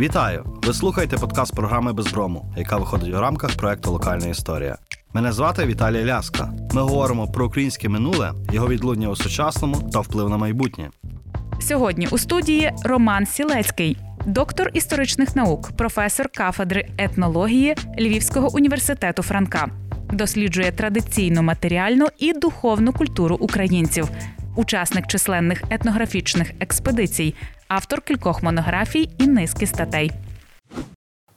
[0.00, 0.44] Вітаю!
[0.66, 4.78] Ви слухаєте подкаст програми Безброму, яка виходить у рамках проекту Локальна історія.
[5.14, 6.52] Мене звати Віталій Ляска.
[6.72, 10.90] Ми говоримо про українське минуле, його відлуння у сучасному та вплив на майбутнє.
[11.60, 19.68] Сьогодні у студії Роман Сілецький, доктор історичних наук, професор кафедри етнології Львівського університету Франка.
[20.12, 24.08] Досліджує традиційну матеріальну і духовну культуру українців,
[24.56, 27.34] учасник численних етнографічних експедицій,
[27.68, 30.12] автор кількох монографій і низки статей.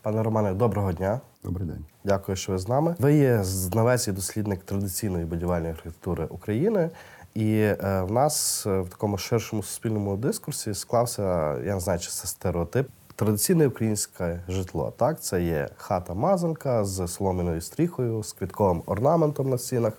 [0.01, 1.19] Пане Романе, доброго дня.
[1.43, 1.85] Добрий день.
[2.03, 2.95] Дякую, що ви з нами.
[2.99, 6.89] Ви є знавець і дослідник традиційної будівельної архітектури України.
[7.33, 12.09] І е, в нас е, в такому ширшому суспільному дискурсі склався, я не знаю, чи
[12.09, 12.87] це стереотип.
[13.15, 14.93] Традиційне українське житло.
[14.97, 19.93] Так, це є хата-мазанка з соломіною стріхою, з квітковим орнаментом на стінах.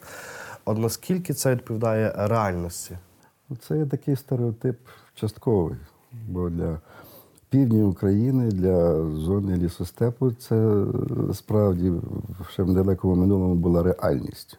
[0.64, 2.98] От наскільки це відповідає реальності?
[3.48, 4.78] Ну, Це є такий стереотип
[5.14, 5.77] частковий,
[6.28, 6.78] бо для
[7.48, 10.84] півдня України, для зони лісостепу, це е,
[11.34, 11.92] справді
[12.50, 14.58] ще в далекому минулому була реальність.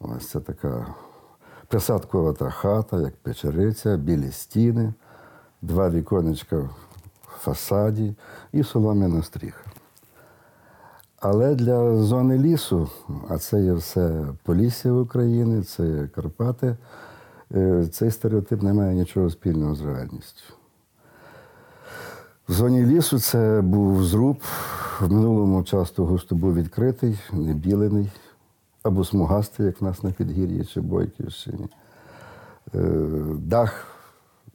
[0.00, 0.86] Ось це така
[1.68, 4.94] присадкова та хата, як печериця, білі стіни,
[5.62, 6.70] два віконечка в
[7.38, 8.14] фасаді
[8.52, 9.63] і солом'яна стріха.
[11.26, 12.90] Але для зони лісу,
[13.28, 16.76] а це є все Полісся України, це є Карпати,
[17.54, 20.54] е, цей стереотип не має нічого спільного з реальністю.
[22.48, 24.36] В зоні лісу це був зруб,
[25.00, 28.12] в минулому часто густо був відкритий, не білений,
[28.82, 31.68] або смугастий, як в нас на Підгір'ї чи Бойківщині.
[32.74, 32.80] Е,
[33.38, 33.86] Дах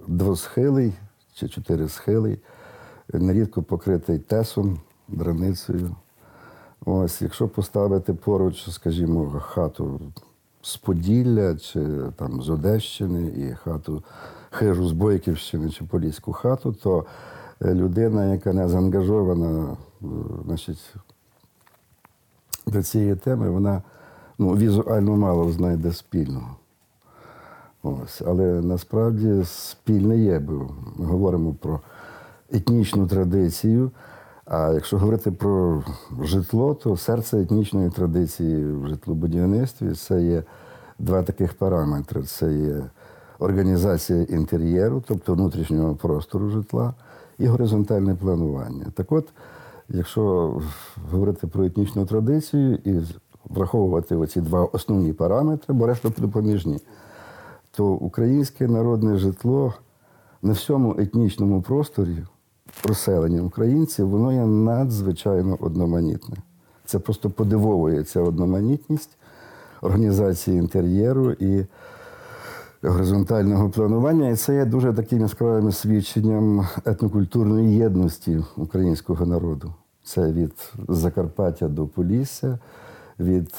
[0.07, 0.93] двосхилий
[1.33, 2.39] чи чотирисхилий,
[3.13, 5.95] нерідко покритий тесом, драницею.
[6.85, 9.99] Ось, якщо поставити поруч, скажімо, хату
[10.61, 11.85] з Поділля чи
[12.15, 14.03] там з Одещини і хату
[14.49, 17.05] хижу з Бойківщини чи Поліську хату, то
[17.61, 20.05] е, людина, яка не заангажована е,
[20.45, 20.93] значить,
[22.67, 23.81] до цієї теми, вона
[24.37, 26.55] ну, візуально мало знайде спільного.
[27.83, 28.21] Ось.
[28.21, 31.79] Але насправді спільне є, бо ми говоримо про
[32.51, 33.91] етнічну традицію.
[34.49, 35.83] А якщо говорити про
[36.21, 40.43] житло, то серце етнічної традиції в житлобудівництві це є
[40.99, 42.83] два таких параметри: це є
[43.39, 46.93] організація інтер'єру, тобто внутрішнього простору житла,
[47.37, 48.85] і горизонтальне планування.
[48.93, 49.27] Так от,
[49.89, 50.53] якщо
[51.11, 52.99] говорити про етнічну традицію і
[53.45, 56.79] враховувати оці два основні параметри, бо решта допоміжні,
[57.71, 59.73] то українське народне житло
[60.41, 62.17] на всьому етнічному просторі
[62.83, 66.37] розселення українців, воно є надзвичайно одноманітне.
[66.85, 69.09] Це просто подивовує ця одноманітність
[69.81, 71.65] організації інтер'єру і
[72.81, 74.29] горизонтального планування.
[74.29, 79.73] І це є дуже таким яскравим свідченням етнокультурної єдності українського народу.
[80.03, 82.59] Це від Закарпаття до Полісся,
[83.19, 83.53] від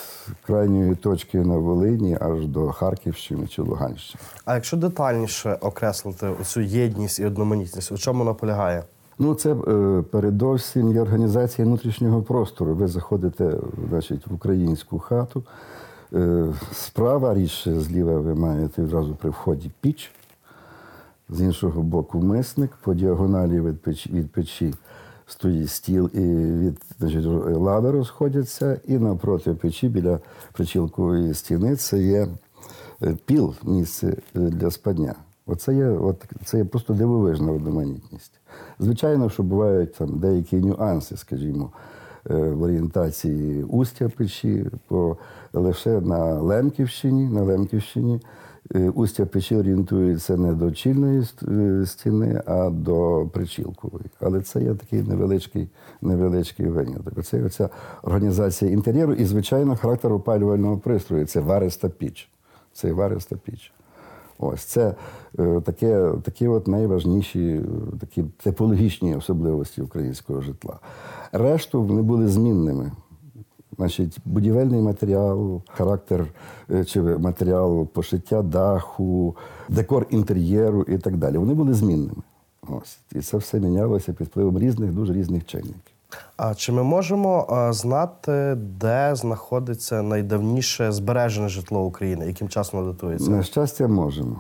[0.46, 4.22] крайньої точки на Волині аж до Харківщини чи Луганщини.
[4.44, 8.84] А якщо детальніше окреслити цю єдність і одноманітність, у чому вона полягає?
[9.22, 12.74] Ну, це е, передовсім є організація внутрішнього простору.
[12.74, 13.56] Ви заходите
[13.88, 15.44] значить, в українську хату.
[16.12, 20.12] Е, справа рідше зліва ви маєте відразу при вході піч,
[21.28, 24.74] з іншого боку мисник, по діагоналі від печі, від печі
[25.26, 27.24] стоїть стіл і від значить,
[27.56, 30.18] лави розходяться, і навпроти печі біля
[30.52, 32.28] причілкової стіни це є
[33.02, 35.14] е, піл, місце для спання.
[35.46, 38.39] Оце є, от, це є просто дивовижна одноманітність.
[38.78, 41.70] Звичайно, що бувають там деякі нюанси, скажімо,
[42.30, 45.16] е, в орієнтації устя печі, бо
[45.52, 48.20] лише на Лемківщині, на Лемківщині
[48.74, 54.04] е, устя печі орієнтується не до чільної е, стіни, а до причілкової.
[54.20, 55.68] Але це є такий невеличкий
[56.02, 57.24] невеличкий виняток.
[57.24, 57.68] Це оця
[58.02, 61.26] організація інтер'єру і, звичайно, характер опалювального пристрою.
[61.26, 62.30] Це вариста піч.
[62.72, 63.72] Це вариста піч.
[64.40, 64.94] Ось це
[65.38, 67.62] е, таке, такі от найважніші е,
[68.00, 70.78] такі типологічні особливості українського житла.
[71.32, 72.92] Решту вони були змінними.
[73.76, 76.26] Значить, будівельний матеріал, характер
[76.70, 79.36] е, чи матеріал пошиття даху,
[79.68, 81.38] декор інтер'єру і так далі.
[81.38, 82.22] Вони були змінними.
[82.68, 82.98] Ось.
[83.14, 85.89] І це все мінялося під впливом різних, дуже різних чинників.
[86.36, 93.30] А чи ми можемо а, знати, де знаходиться найдавніше збережене житло України, яким часом датується?
[93.30, 94.36] На щастя, можемо.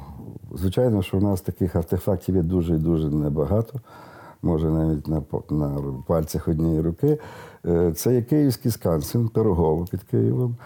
[0.54, 3.80] Звичайно, що у нас таких артефактів є дуже і дуже небагато.
[4.42, 7.18] Може, навіть на, на пальцях однієї руки.
[7.66, 10.56] Е, Це є київський скансен, Пирогово під Києвом,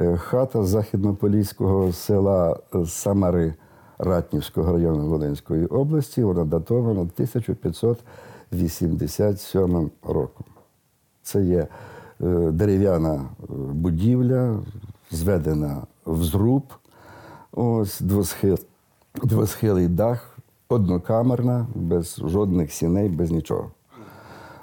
[0.00, 3.54] Е, хата західнополіського села е, Самари
[3.98, 6.24] Ратнівського району Волинської області.
[6.24, 7.08] Вона датована
[8.52, 10.46] 87 роком.
[11.32, 11.66] Це є е,
[12.50, 14.58] дерев'яна е, будівля,
[15.10, 16.62] зведена в зруб,
[17.52, 18.58] ось двосхил,
[19.22, 20.38] двосхилий дах,
[20.68, 23.70] однокамерна, без жодних сіней, без нічого.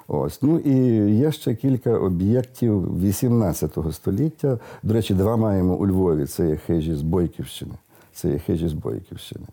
[0.08, 0.42] Ось.
[0.42, 0.74] Ну і
[1.16, 4.58] є ще кілька об'єктів 18 століття.
[4.82, 6.26] До речі, два маємо у Львові.
[6.26, 7.74] Це є хижі з Бойківщини.
[8.12, 9.46] Це є хижі з Бойківщини.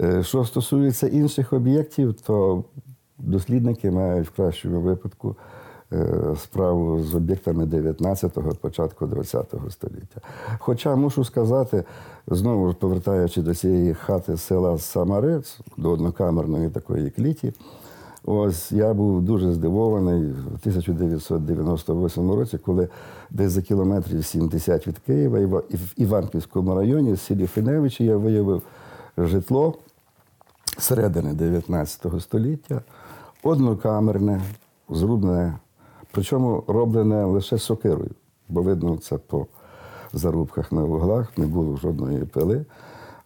[0.00, 2.64] Е, Що стосується інших об'єктів, то
[3.18, 5.36] дослідники мають в кращому випадку
[6.36, 10.20] справу з об'єктами 19-го, початку 20-го століття.
[10.58, 11.84] Хоча мушу сказати,
[12.26, 17.52] знову ж повертаючи до цієї хати села Самарець, до однокамерної такої кліті,
[18.30, 22.88] Ось я був дуже здивований в 1998 році, коли
[23.30, 25.38] десь за кілометрів 70 від Києва,
[25.68, 28.62] і в Іванківському районі, в селі Финевичі, я виявив
[29.18, 29.74] житло
[30.78, 32.82] середини 19 століття,
[33.42, 34.42] однокамерне,
[34.88, 35.58] зрубне,
[36.12, 38.10] причому роблене лише сокирою,
[38.48, 39.46] бо видно це по
[40.12, 42.64] зарубках на вуглах, не було жодної пили.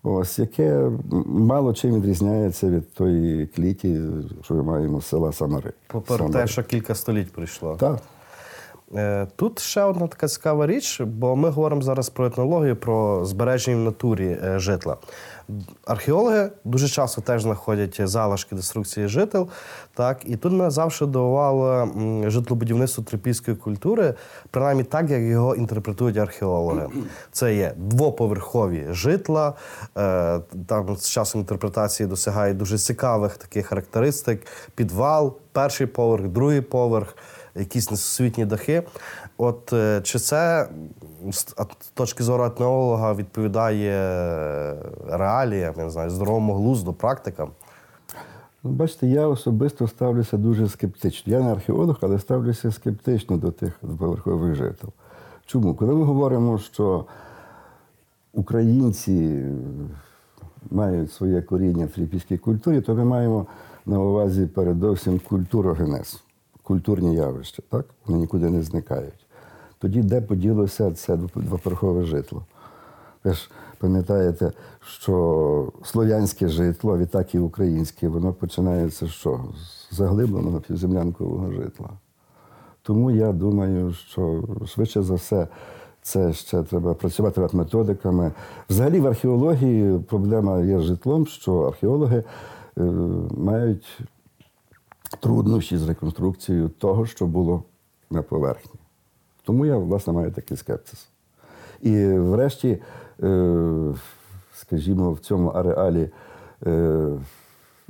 [0.02, 0.90] Ось яке
[1.26, 4.00] мало чим відрізняється від тої кліті,
[4.42, 5.72] що ми маємо з села Самари.
[6.08, 6.32] Самари.
[6.32, 7.76] те, що кілька століть пройшло.
[7.80, 7.98] Так.
[8.94, 13.76] Е, Тут ще одна така цікава річ, бо ми говоримо зараз про етнологію, про збереження
[13.76, 14.96] в натурі е, житла.
[15.86, 19.48] Археологи дуже часто теж знаходять залишки деструкції жител.
[19.94, 21.88] Так, і тут мене завжди дивувало
[22.26, 24.14] житлобудівництво трипільської культури,
[24.50, 26.88] принаймні так, як його інтерпретують археологи.
[27.32, 29.54] Це є двоповерхові житла,
[29.98, 37.16] е, там з часом інтерпретації досягають дуже цікавих таких характеристик: підвал, перший поверх, другий поверх
[37.54, 38.82] якісь несусвітні дахи.
[39.44, 40.68] От е, чи це
[41.30, 41.44] з
[41.94, 44.76] точки зору етнолога відповідає е,
[45.08, 47.50] реаліям, я не знаю, здоровому глузду, практикам?
[48.62, 51.32] Ну, Бачите, я особисто ставлюся дуже скептично.
[51.32, 54.90] Я не археолог, але ставлюся скептично до тих двоповерхових жител.
[55.46, 55.74] Чому?
[55.74, 57.04] Коли ми говоримо, що
[58.32, 59.44] українці
[60.70, 63.46] мають своє коріння в трипільській культурі, то ми маємо
[63.86, 66.22] на увазі передовсім культурогенез,
[66.62, 67.62] культурні явища.
[67.70, 67.86] Так?
[68.06, 69.21] Вони нікуди не зникають.
[69.82, 72.42] Тоді де поділося це двоповерхове житло?
[73.24, 79.40] Ви ж пам'ятаєте, що слов'янське житло, а відтак і українське, воно починається що?
[79.90, 81.90] З заглибленого півземлянкового житла.
[82.82, 85.48] Тому я думаю, що швидше за все
[86.02, 88.32] це ще треба працювати над методиками.
[88.70, 92.24] Взагалі в археології проблема є з житлом, що археологи
[92.78, 92.82] е,
[93.30, 94.00] мають
[95.20, 97.62] труднощі з реконструкцією того, що було
[98.10, 98.81] на поверхні.
[99.44, 101.08] Тому я, власне, маю такий скепсис.
[101.82, 102.78] І врешті,
[103.22, 103.94] е,
[104.54, 106.10] скажімо, в цьому ареалі
[106.66, 107.08] е,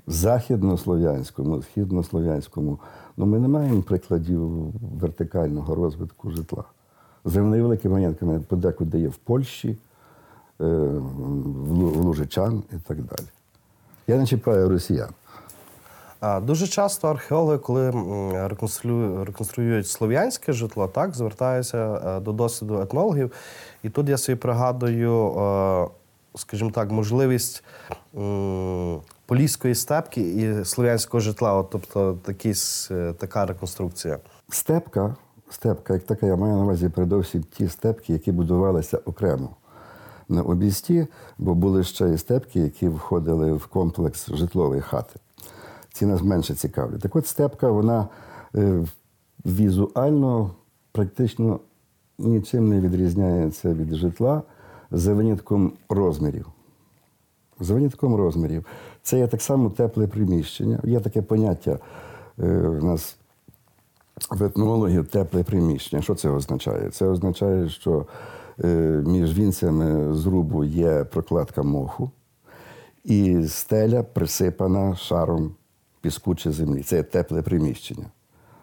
[0.07, 2.79] західнослов'янському, східнослов'янському,
[3.17, 4.41] ну ми не маємо прикладів
[5.01, 6.65] вертикального розвитку житла.
[7.25, 9.69] З невеликими маєтками подекуди є в Польщі,
[10.61, 13.27] е, в Лужичан і так далі.
[14.07, 15.11] Я не чіпаю росіян.
[16.43, 17.91] Дуже часто археологи, коли
[19.25, 23.33] реконструюють слов'янське житло, так звертаються е, до досвіду етнологів.
[23.83, 25.89] І тут я собі пригадую, е,
[26.35, 27.65] скажімо так, можливість
[29.27, 32.55] поліської степки і слов'янського житла, от, тобто такі,
[32.91, 34.19] е, така реконструкція.
[34.49, 35.17] Степка,
[35.51, 39.51] степка, як така, я маю на увазі передовсім ті степки, які будувалися окремо
[40.29, 41.07] на обісті,
[41.39, 45.21] бо були ще і степки, які входили в комплекс житлової хати.
[45.93, 47.01] Ці нас менше цікавлять.
[47.01, 48.09] Так от степка, вона
[48.55, 48.85] е,
[49.47, 50.51] візуально
[50.93, 51.61] практично
[52.19, 54.43] нічим не відрізняється від житла
[54.91, 56.47] за винятком розмірів.
[57.61, 58.67] За винятком розмірів.
[59.03, 60.81] Це є так само тепле приміщення.
[60.85, 61.79] Є таке поняття е,
[62.69, 63.17] в нас
[64.31, 66.03] в етнологів тепле приміщення.
[66.03, 66.91] Що це означає?
[66.91, 68.07] Це означає, що
[68.65, 72.11] е, між вінцями зрубу є прокладка моху,
[73.05, 75.55] і стеля присипана шаром
[76.03, 76.83] піску чи землі.
[76.83, 78.07] Це є тепле приміщення.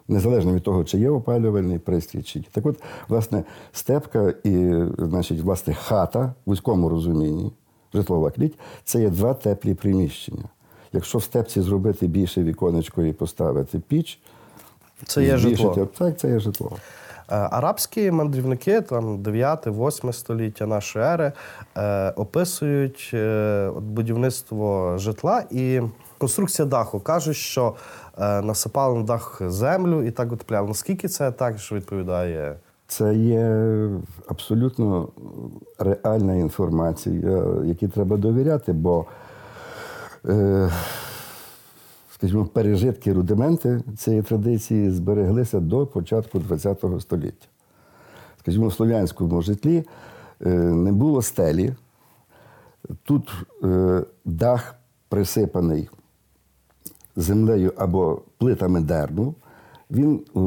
[0.08, 2.48] Незалежно від того, чи є опалювальний пристрій, чи ні.
[2.52, 7.52] Так от, власне, степка і, значить, власне, хата в вузькому розумінні,
[7.94, 10.44] житлова кліть, це є два теплі приміщення.
[10.92, 14.20] Якщо в степці зробити більше віконечко і поставити піч,
[15.06, 15.86] Це є збільшити- житло.
[15.98, 16.72] Так, це є житло.
[17.30, 21.32] Е, Арабські мандрівники, там 9-8 століття нашої ери,
[21.76, 25.80] е, описують е, будівництво житла і
[26.20, 27.00] конструкція даху.
[27.00, 27.74] Кажуть, що
[28.18, 30.68] е, насипали на дах землю і так утепляли.
[30.68, 32.56] Наскільки це так, що відповідає?
[32.86, 33.88] Це є
[34.28, 35.08] абсолютно
[35.78, 39.06] реальна інформація, якій треба довіряти, бо
[40.28, 40.70] е,
[42.14, 47.46] скажімо, пережитки, рудименти цієї традиції збереглися до початку ХХ століття.
[48.40, 49.84] Скажімо, в слов'янському житлі
[50.46, 51.74] е, не було стелі.
[53.04, 53.32] Тут
[53.64, 54.74] е, дах
[55.08, 55.88] присипаний
[57.16, 59.34] землею або плитами дерну.
[59.90, 60.40] Він е,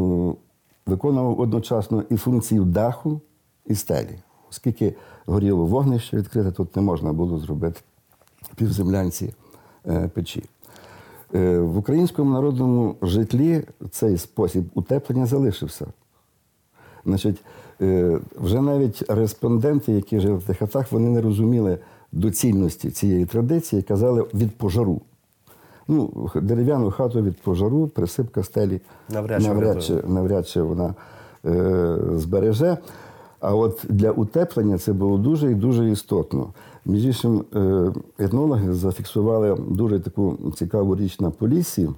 [0.85, 3.21] виконував одночасно і функцію даху,
[3.65, 4.19] і стелі.
[4.49, 7.81] Оскільки горіло вогнище відкрите, тут не можна було зробити
[8.55, 9.33] півземлянці
[9.87, 10.43] е, печі.
[11.35, 15.85] Е, в українському народному житлі цей спосіб утеплення залишився.
[17.05, 17.43] Значить,
[18.35, 21.77] вже навіть респонденти, які жили в тих хатах, вони не розуміли
[22.11, 25.01] доцільності цієї традиції, казали від пожару.
[25.87, 30.95] Ну, дерев'яну хату від пожару, присипка стелі Навряд чи навряд, чи, навряд чи вона
[31.45, 32.77] е, збереже.
[33.43, 36.53] А от для утеплення це було дуже і дуже істотно.
[36.85, 41.89] Між іншим, е, етнологи зафіксували дуже таку цікаву річ на Поліссі,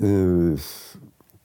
[0.00, 0.56] е,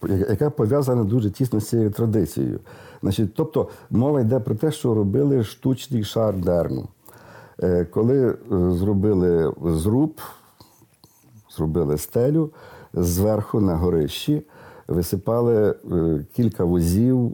[0.10, 2.60] яка пов'язана дуже тісно з цією традицією.
[3.02, 6.88] Значить, тобто мова йде про те, що робили штучний шар дерну.
[7.64, 10.22] Е, Коли зробили зруб,
[11.56, 12.52] зробили стелю,
[12.94, 14.44] зверху на горищі
[14.88, 17.32] висипали е, кілька возів е,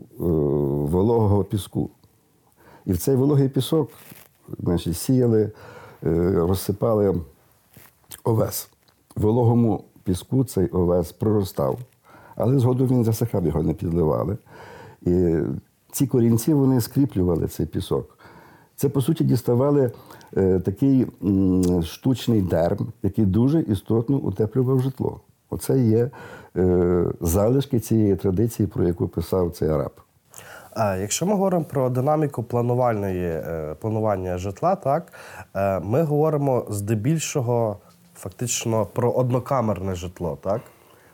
[0.90, 1.90] вологого піску.
[2.86, 3.92] І в цей вологий пісок
[4.60, 5.52] значить, сіяли,
[6.04, 7.22] е, розсипали
[8.24, 8.70] овес.
[9.16, 11.80] В вологому піску цей овес проростав,
[12.36, 14.38] але згодом він засихав, його не підливали.
[15.02, 15.38] І
[15.92, 18.18] ці корінці вони скріплювали цей пісок.
[18.76, 19.92] Це, по суті, діставали
[20.66, 21.08] такий
[21.84, 25.20] штучний дерн, який дуже істотно утеплював житло.
[25.52, 26.10] Оце є
[26.58, 29.92] е, залишки цієї традиції, про яку писав цей араб.
[30.76, 35.14] А якщо ми говоримо про динаміку планувальної е, планування житла, так
[35.56, 37.78] е, ми говоримо здебільшого
[38.16, 40.62] фактично про однокамерне житло, так?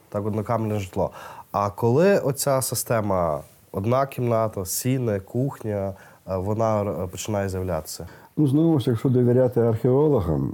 [0.09, 1.11] Так, однокамерне житло.
[1.51, 5.93] А коли оця система одна кімната, сіни, кухня, е,
[6.27, 8.07] вона е, починає з'являтися?
[8.37, 10.51] Ну, знову ж, якщо довіряти археологам,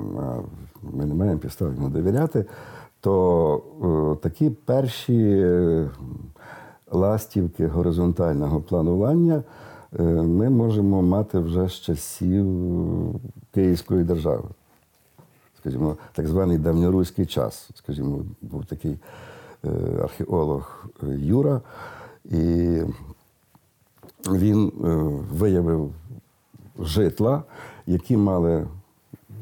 [0.81, 2.45] ми не маємо підстав йому довіряти,
[2.99, 5.89] то е, такі перші е,
[6.91, 9.43] ластівки горизонтального планування
[9.99, 12.45] ми можемо мати вже з часів
[13.53, 14.43] Київської держави.
[15.59, 17.69] Скажімо, так званий давньоруський час.
[17.75, 18.97] Скажімо, був такий
[20.03, 20.85] археолог
[21.17, 21.61] Юра,
[22.25, 22.79] і
[24.31, 24.87] він е,
[25.33, 25.91] виявив
[26.79, 27.43] житла,
[27.87, 28.67] які мали,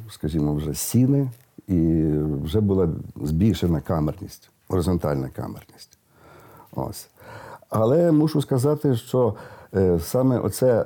[0.09, 1.29] скажімо, вже сіни,
[1.67, 2.11] і
[2.43, 2.89] вже була
[3.21, 5.97] збільшена камерність, горизонтальна камерність.
[6.75, 7.09] Ось.
[7.69, 9.35] Але мушу сказати, що
[9.75, 10.85] е, саме оце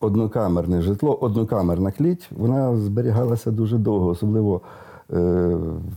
[0.00, 4.60] однокамерне житло, однокамерна кліть, вона зберігалася дуже довго, особливо
[5.12, 5.16] е,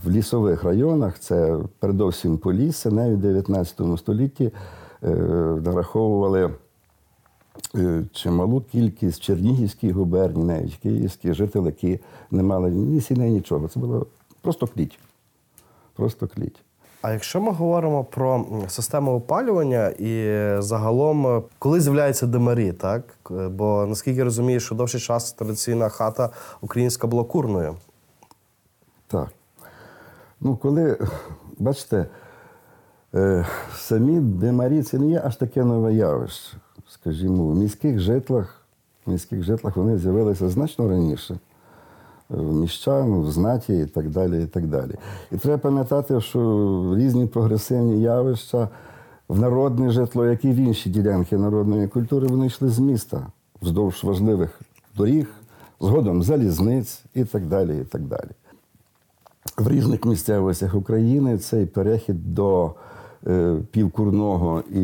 [0.04, 1.18] в лісових районах.
[1.18, 4.52] Це передовсім Полісся, навіть в 19 столітті
[5.62, 6.50] нараховували
[8.12, 12.00] чималу кількість Чернігівських губерній, навіть київських жителів, які
[12.30, 13.68] не мали ні сіней, нічого.
[13.68, 14.06] Це було
[14.42, 14.98] просто кліть.
[15.94, 16.62] Просто кліть.
[17.02, 23.02] А якщо ми говоримо про систему опалювання і загалом, е, коли з'являються димарі, так?
[23.50, 27.76] Бо наскільки я розумію, що довший час традиційна хата українська була курною.
[29.06, 29.28] Так.
[30.40, 30.98] Ну, коли,
[31.58, 32.06] бачите,
[33.14, 36.56] е, самі димарі це не є аж таке нове явище.
[36.94, 38.60] Скажімо, в міських житлах,
[39.06, 41.38] в міських житлах вони з'явилися значно раніше.
[42.28, 44.42] В міщан, в знаті і так далі.
[44.42, 44.94] І так далі.
[45.32, 48.68] І треба пам'ятати, що різні прогресивні явища
[49.28, 53.26] в народне житло, як і в інші ділянки народної культури, вони йшли з міста
[53.62, 54.60] вздовж важливих
[54.96, 55.28] доріг,
[55.80, 57.78] згодом залізниць і так далі.
[57.78, 58.30] І так далі
[59.58, 62.74] в різних місцевостях України цей перехід до
[63.70, 64.80] півкурного і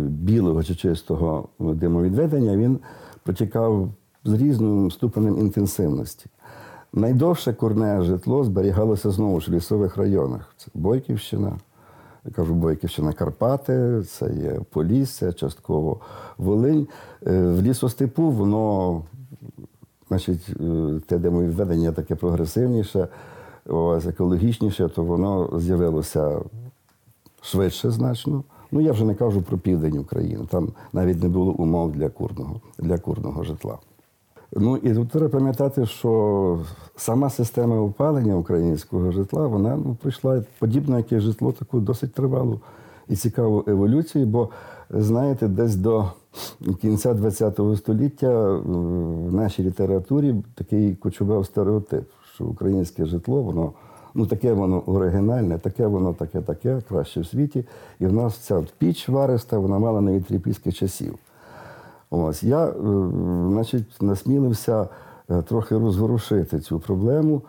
[0.00, 2.78] білого чи чистого димовідведення він
[3.22, 3.88] протікав
[4.24, 6.26] з різним ступенем інтенсивності.
[6.92, 10.54] Найдовше курне житло зберігалося знову ж в лісових районах.
[10.56, 11.58] Це Бойківщина,
[12.24, 16.00] я кажу, Бойківщина Карпати, це є Полісся, частково
[16.38, 16.88] Волинь.
[17.26, 19.02] Е, В лісостепу воно
[20.08, 23.08] значить, е, те димовідведення таке прогресивніше,
[24.06, 26.40] екологічніше, то воно з'явилося
[27.44, 28.44] швидше значно.
[28.72, 30.44] Ну, я вже не кажу про південь України.
[30.50, 33.78] Там навіть не було умов для курного, для курного житла.
[34.56, 36.60] Ну і тут треба пам'ятати, що
[36.96, 42.60] сама система опалення українського житла, вона ну, пройшла подібно, як і житло, таку досить тривалу
[43.08, 44.48] і цікаву еволюцію, бо
[44.90, 46.04] знаєте, десь до
[46.80, 48.58] кінця ХХ століття е,
[49.28, 53.72] в нашій літературі такий кочував стереотип, що українське житло воно
[54.14, 57.64] Ну, таке воно оригінальне, таке воно таке, таке, краще в світі.
[58.00, 61.18] І в нас ця піч вариста, вона мала навіть трипільських часів.
[62.10, 62.72] Ось я, е,
[63.48, 64.88] значить, насмілився
[65.30, 67.42] е, трохи розворушити цю проблему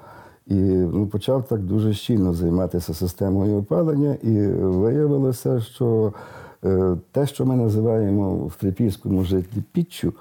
[0.47, 6.13] і ну, почав так дуже щільно займатися системою опалення, і виявилося, що
[6.65, 10.13] е, те, що ми називаємо в трипільському житті піччю,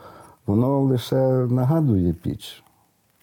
[0.47, 2.63] воно лише нагадує піч.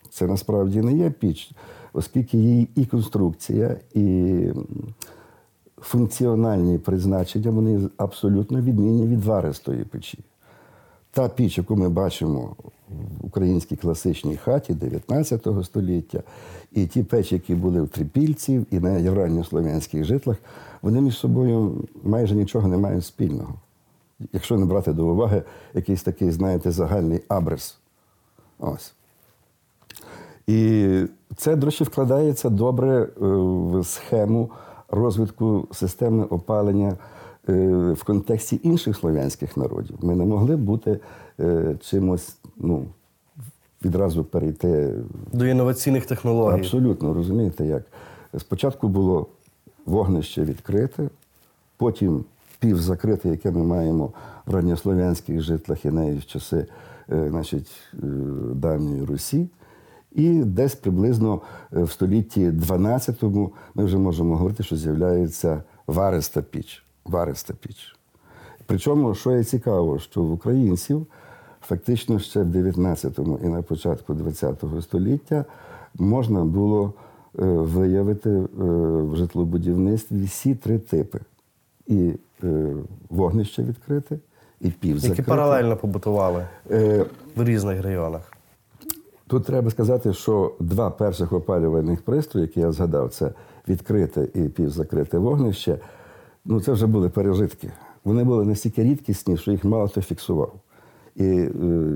[0.10, 1.52] Це насправді не є піч,
[1.94, 4.48] оскільки її і конструкція, і
[5.78, 10.20] функціональні призначення вони абсолютно відмінні від варистої печі.
[11.12, 12.56] Та піч, яку ми бачимо
[12.90, 16.24] в українській класичній хаті 19 століття,
[16.72, 20.38] і ті печі, які були в трипільців і на євранньослов'янських житлах,
[20.82, 23.56] вони між собою майже нічого не мають спільного.
[24.34, 25.44] Якщо не брати до уваги
[25.74, 27.78] якийсь такий, знаєте, загальний абрис.
[28.60, 28.94] Ось.
[30.48, 30.88] І
[31.36, 34.50] це, до речі, вкладається добре е, в схему
[34.90, 36.98] розвитку системи опалення
[37.50, 37.54] е,
[37.92, 39.96] в контексті інших слов'янських народів.
[40.02, 41.00] Ми не могли бути
[41.40, 42.86] е, чимось, ну,
[43.86, 44.94] відразу перейти
[45.34, 46.60] До інноваційних технологій.
[46.60, 47.84] Абсолютно, розумієте, як.
[48.38, 49.28] Спочатку було
[49.86, 51.10] вогнище відкрите,
[51.78, 52.26] потім
[52.60, 54.12] півзакрите, яке ми маємо
[54.46, 56.66] в ранньослов'янських житлах і навіть в часи
[57.10, 57.72] значить,
[58.54, 59.48] давньої Русі.
[60.12, 61.42] І десь приблизно
[61.74, 66.84] е, в столітті 12-му ми вже можемо говорити, що з'являється вариста піч.
[67.06, 67.96] Вариста піч.
[68.66, 71.08] Причому, що є цікаво, що в українців
[71.62, 75.46] фактично ще в 19-му і на початку 20-го століття
[75.96, 76.94] можна було
[77.40, 78.46] е, виявити е,
[79.02, 81.20] в житлобудівництві всі три типи:
[81.88, 82.14] і
[83.10, 84.18] вогнище відкрите,
[84.62, 88.31] і Які паралельно побутували Е, в різних регіонах.
[89.32, 93.32] Тут треба сказати, що два перших опалювальних пристрої, які я згадав, це
[93.68, 95.80] відкрите і півзакрите вогнище.
[96.46, 97.72] Ну, це вже були пережитки.
[98.04, 100.54] Вони були настільки рідкісні, що їх мало хто фіксував.
[101.16, 101.50] І е,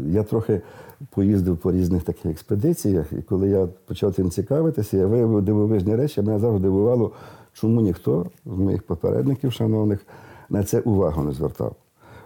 [0.07, 0.61] я трохи
[1.09, 6.21] поїздив по різних таких експедиціях, і коли я почав цим цікавитися, я виявив дивовижні речі.
[6.21, 7.11] Мене завжди дивувало,
[7.53, 9.99] чому ніхто з моїх попередників, шановних,
[10.49, 11.75] на це увагу не звертав.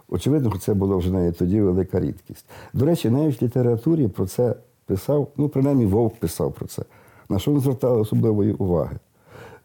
[0.09, 2.45] Очевидно, це було вже навіть тоді велика рідкість.
[2.73, 4.55] До речі, навіть в літературі про це
[4.89, 6.83] писав, ну, принаймні Вовк писав про це.
[7.29, 8.99] На що він звертав особливої уваги?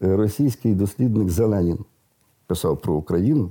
[0.03, 1.79] Е, Російський дослідник Зеленін
[2.47, 3.49] писав про Україну,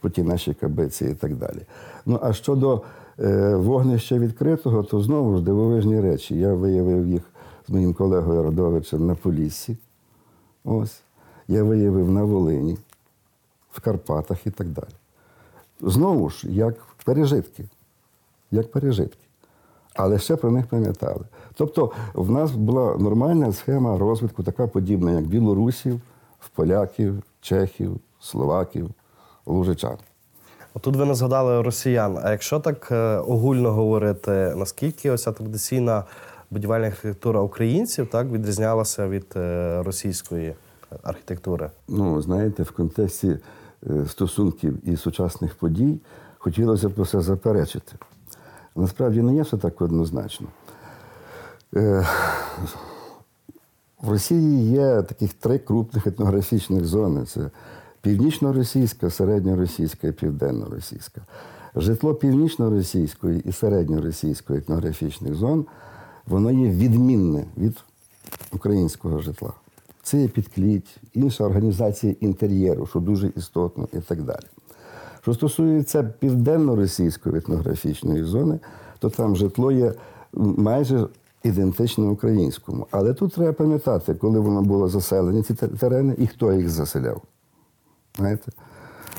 [0.00, 1.60] про ті наші кабиці і так далі.
[2.06, 2.82] Ну, а щодо
[3.18, 6.38] е, вогнища відкритого, то знову ж дивовижні речі.
[6.38, 7.22] Я виявив їх
[7.68, 9.76] з моїм колегою Родовичем на Поліссі.
[10.64, 11.02] Ось.
[11.48, 12.78] Я виявив на Волині,
[13.72, 14.94] в Карпатах і так далі.
[15.80, 16.74] Знову ж, як
[17.04, 17.64] пережитки.
[18.50, 19.25] Як пережитки.
[19.96, 21.24] Але ще про них пам'ятали.
[21.54, 26.00] Тобто, в нас була нормальна схема розвитку, така подібна, як білорусів,
[26.56, 28.90] поляків, чехів, словаків,
[29.46, 29.96] лужичан.
[30.74, 32.18] Отут ви не згадали росіян.
[32.22, 36.04] А якщо так е, огульно говорити, наскільки ось ця традиційна
[36.50, 40.54] будівельна архітектура українців так відрізнялася від е, російської
[41.02, 41.70] архітектури?
[41.88, 46.00] Ну, знаєте, в контексті е, стосунків і сучасних подій
[46.38, 47.92] хотілося б все заперечити.
[48.76, 50.46] Насправді не є все так однозначно.
[51.76, 52.06] Е,
[54.02, 57.50] В Росії є таких три крупних етнографічних зони: це
[58.00, 61.20] північно-російська, середньоросійська і південно-російська.
[61.76, 65.66] Житло північно-російської і середньоросійської етнографічних зон
[66.26, 67.84] воно є відмінне від
[68.52, 69.52] українського житла.
[70.02, 74.46] Це є підкліть, інша організація інтер'єру, що дуже істотно і так далі.
[75.26, 78.58] Що стосується південно-російської етнографічної зони,
[78.98, 79.94] то там житло є
[80.32, 81.06] майже
[81.42, 82.86] ідентично українському.
[82.90, 87.22] Але тут треба пам'ятати, коли воно було заселені, ці терени, і хто їх заселяв.
[88.16, 88.52] Знаєте?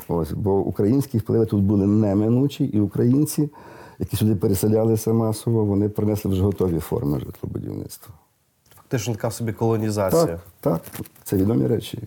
[0.08, 3.50] Ось, бо українські впливи тут були неминучі, і українці,
[3.98, 8.14] які сюди переселялися масово, вони принесли вже готові форми житлобудівництва.
[8.76, 10.40] Фактично така собі колонізація.
[10.60, 12.02] Так, так, це відомі речі.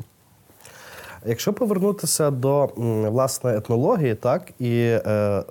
[1.26, 2.70] Якщо повернутися до
[3.10, 5.44] власне етнології, так і е,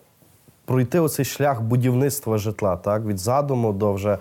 [0.65, 4.19] пройти оцей шлях будівництва житла, так від задуму до вже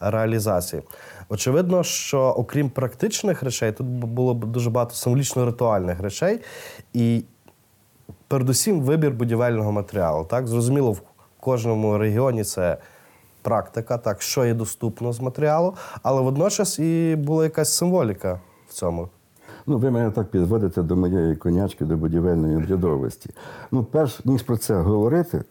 [0.00, 0.82] реалізації.
[1.28, 6.40] Очевидно, що окрім практичних речей, тут було б дуже багато символічно-ритуальних речей,
[6.92, 7.24] і
[8.28, 10.24] передусім вибір будівельного матеріалу.
[10.24, 11.00] Так, зрозуміло, в
[11.40, 12.76] кожному регіоні це
[13.42, 19.08] практика, так, що є доступно з матеріалу, але водночас і була якась символіка в цьому.
[19.66, 23.30] Ну, ви мене так підводите до моєї конячки, до будівельної обрядовості.
[23.72, 25.44] Ну, перш ніж про це говорити,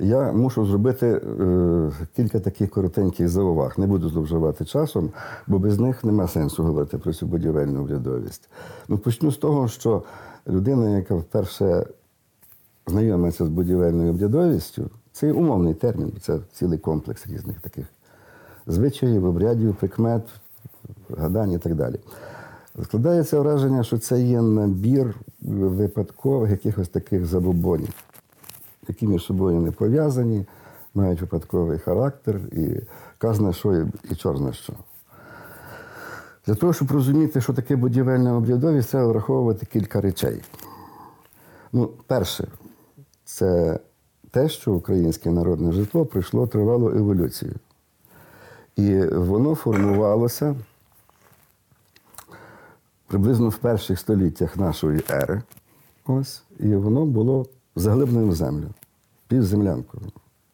[0.00, 3.74] Я мушу зробити е, кілька таких коротеньких зауваг.
[3.78, 5.10] Не буду зловживати часом,
[5.46, 8.48] бо без них нема сенсу говорити про цю будівельну урядовість.
[8.88, 10.02] Ну, почну з того, що
[10.48, 11.86] людина, яка вперше
[12.86, 17.86] знайомиться з будівельною обрядовістю, це умовний термін, це цілий комплекс різних таких
[18.66, 20.22] звичаїв, обрядів, прикмет,
[21.10, 22.00] гадань і так далі.
[22.84, 27.94] Складається враження, що це є набір випадкових якихось таких забобонів,
[28.88, 30.46] які між собою не пов'язані,
[30.94, 32.80] мають випадковий характер і
[33.18, 34.72] казне що і, чорне що.
[36.46, 40.42] Для того, щоб розуміти, що таке будівельна обрядовість, треба враховувати кілька речей.
[41.72, 42.48] Ну, перше,
[43.24, 43.78] це
[44.30, 47.54] те, що українське народне житло пройшло тривалу еволюцію.
[48.76, 50.56] І воно формувалося
[53.08, 55.42] приблизно в перших століттях нашої ери.
[56.06, 58.66] Ось, і воно було заглиблене в землю,
[59.28, 60.02] півземлянкою.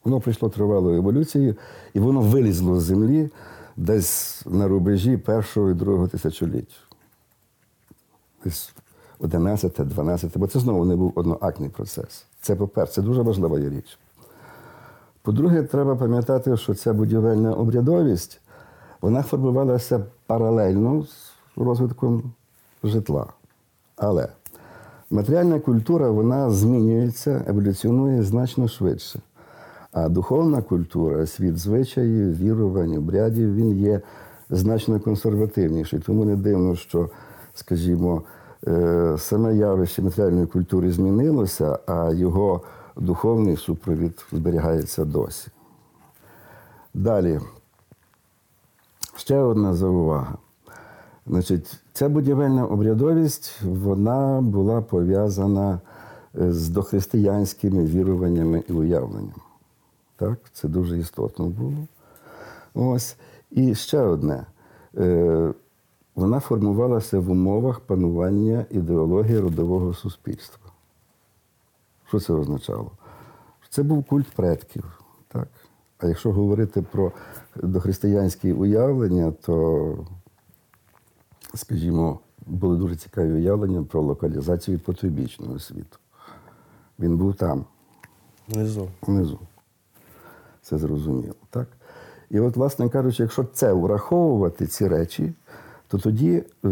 [0.04, 1.56] Воно пройшло тривалу еволюцію,
[1.94, 3.30] і воно вилізло з землі
[3.76, 6.74] десь на рубежі першого і другого тисячоліття.
[8.44, 8.72] Десь
[9.18, 12.26] 11, 12, бо це знову не був одноактний процес.
[12.40, 13.98] Це, по-перше, дуже важлива є річ.
[15.22, 18.40] По-друге, треба пам'ятати, що ця будівельна обрядовість
[19.00, 22.32] вона формувалася паралельно з розвитком
[22.84, 23.26] житла.
[23.96, 24.28] Але
[25.10, 29.20] матеріальна культура вона змінюється, еволюціонує значно швидше.
[29.92, 34.00] А духовна культура, світ звичаїв, вірувань, обрядів, він є
[34.50, 35.98] значно консервативніший.
[35.98, 37.10] Тому не дивно, що,
[37.54, 38.22] скажімо,
[38.66, 42.62] е, саме явище матеріальної культури змінилося, а його
[42.96, 45.48] духовний супровід зберігається досі.
[46.94, 47.40] Далі,
[49.16, 50.38] ще одна заувага.
[51.26, 55.80] Значить, ця будівельна обрядовість вона була пов'язана
[56.40, 59.32] е, з дохристиянськими віруваннями і уявленнями.
[60.16, 61.86] Так, це дуже істотно було.
[62.74, 63.16] Ось.
[63.50, 64.46] І ще одне.
[64.96, 65.52] Е,
[66.14, 70.70] Вона формувалася в умовах панування ідеології родового суспільства.
[72.08, 72.90] Що це означало?
[73.70, 75.02] Це був культ предків.
[75.28, 75.48] Так?
[75.98, 77.12] А якщо говорити про
[77.56, 79.96] дохристиянські уявлення, то,
[81.54, 85.98] скажімо, були дуже цікаві уявлення про локалізацію потойбічного світу.
[86.98, 87.64] Він був там,
[88.48, 88.88] Внизу.
[89.02, 89.38] внизу.
[90.62, 91.34] Це зрозуміло.
[91.50, 91.68] Так?
[92.30, 95.32] І от, власне кажучи, якщо це враховувати, ці речі,
[95.88, 96.70] то тоді е,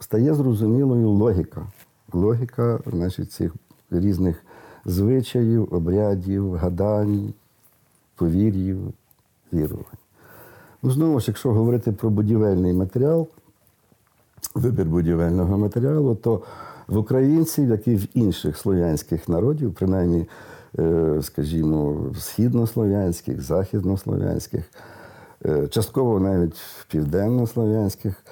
[0.00, 1.66] стає зрозумілою логіка.
[2.12, 3.54] Логіка значить, цих
[3.90, 4.44] різних
[4.84, 7.34] звичаїв, обрядів, гадань,
[8.16, 8.78] повір'їв,
[9.52, 9.84] вірувань.
[10.82, 13.28] Ну, знову ж, якщо говорити про будівельний матеріал,
[14.54, 16.42] вибір будівельного матеріалу, то
[16.88, 20.28] в українців, як і в інших слов'янських народів, принаймні,
[20.78, 24.64] е, скажімо, східнослов'янських, західнослов'янських,
[25.46, 26.56] е, частково навіть
[26.90, 28.24] південнослов'янських,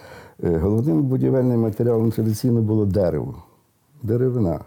[0.45, 3.35] е, головним будівельним матеріалом традиційно було дерево,
[4.03, 4.61] деревина.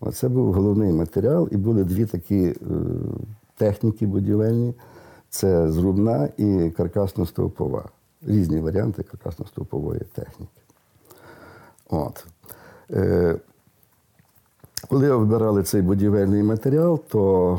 [0.00, 2.54] Оце був головний матеріал, і були дві такі
[3.56, 4.74] техніки будівельні:
[5.28, 7.84] це зрубна і каркасно-стовпова.
[8.22, 10.59] Різні варіанти каркасно-стовпової техніки.
[11.90, 12.26] От.
[12.90, 13.36] Е,
[14.88, 17.58] коли обирали цей будівельний матеріал, то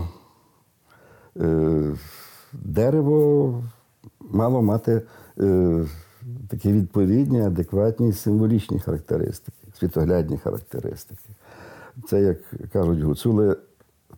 [1.42, 1.96] е,
[2.54, 3.64] дерево
[4.20, 5.02] мало мати
[5.40, 5.86] е,
[6.50, 11.30] такі відповідні, адекватні символічні характеристики, світоглядні характеристики.
[12.08, 12.38] Це, як
[12.74, 13.58] кажуть гуцули,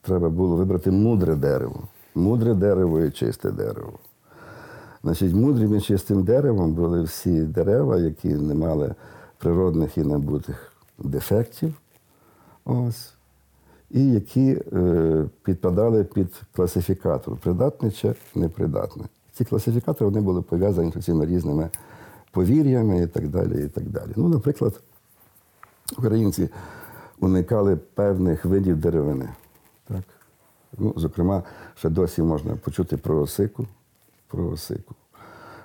[0.02, 1.84] треба було вибрати мудре дерево.
[2.16, 4.00] Мудре дерево і чисте дерево.
[5.04, 8.96] Значить, мудрим і чистим деревом були всі дерева, які не мали
[9.44, 11.74] природних і набутих дефектів,
[12.66, 13.14] ось,
[13.92, 19.08] і які е, підпадали під класифікатор придатний чи непридатний.
[19.34, 21.70] Ці класифікатори вони були пов'язані з цими різними
[22.32, 23.66] повір'ями і так далі.
[23.66, 24.12] І так далі.
[24.16, 24.82] Ну, наприклад,
[25.98, 26.50] українці
[27.20, 29.30] уникали певних видів деревини.
[29.88, 30.04] Так?
[30.78, 31.44] Ну, зокрема,
[31.76, 33.68] ще досі можна почути про осику,
[34.28, 34.96] про осику.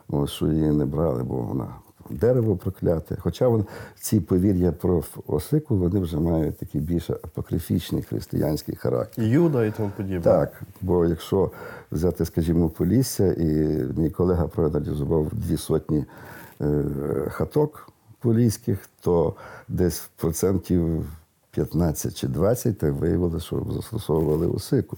[0.08, 1.68] Ось, що її не брали, бо вона
[2.10, 3.16] дерево прокляте.
[3.20, 3.64] Хоча вон,
[4.00, 9.24] ці повір'я про осику вони вже мають такий більш апокрифічний християнський характер.
[9.24, 10.20] Юда і тому подібне.
[10.20, 11.50] Так, бо якщо
[11.92, 13.44] взяти, скажімо, Полісся, і
[13.96, 16.04] мій колега проаналізував дві сотні
[16.60, 16.84] е,
[17.30, 19.34] хаток поліських, то
[19.68, 21.06] десь процентів
[21.50, 24.96] 15 чи 20 так виявилося, що застосовували осику.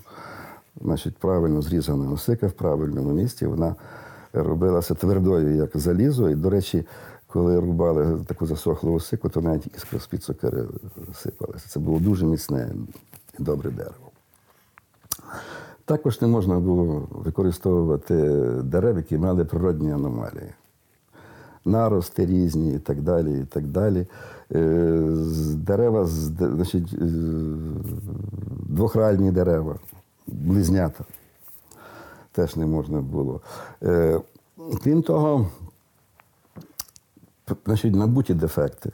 [0.82, 3.74] Значить, правильно зрізана осика в правильному місці, вона
[4.32, 6.30] робилася твердою, як залізо.
[6.30, 6.86] І, до речі,
[7.26, 10.64] коли рубали таку засохлу осику, то навіть іскри з-під сокири
[11.14, 11.68] сипалися.
[11.68, 12.72] Це було дуже міцне
[13.38, 13.94] і добре дерево.
[15.84, 18.14] Також не можна було використовувати
[18.62, 20.52] дерев, які мали природні аномалії.
[21.64, 23.40] Нарости різні і так далі.
[23.40, 24.06] і так далі.
[24.54, 25.06] Е,
[25.54, 26.94] Дерева, з- значить,
[28.68, 29.76] двохральні дерева,
[30.26, 31.04] близнята.
[32.32, 33.40] Теж не можна було.
[33.82, 34.20] Е,
[34.84, 35.46] Крім того,
[37.66, 38.92] значить, набуті дефекти.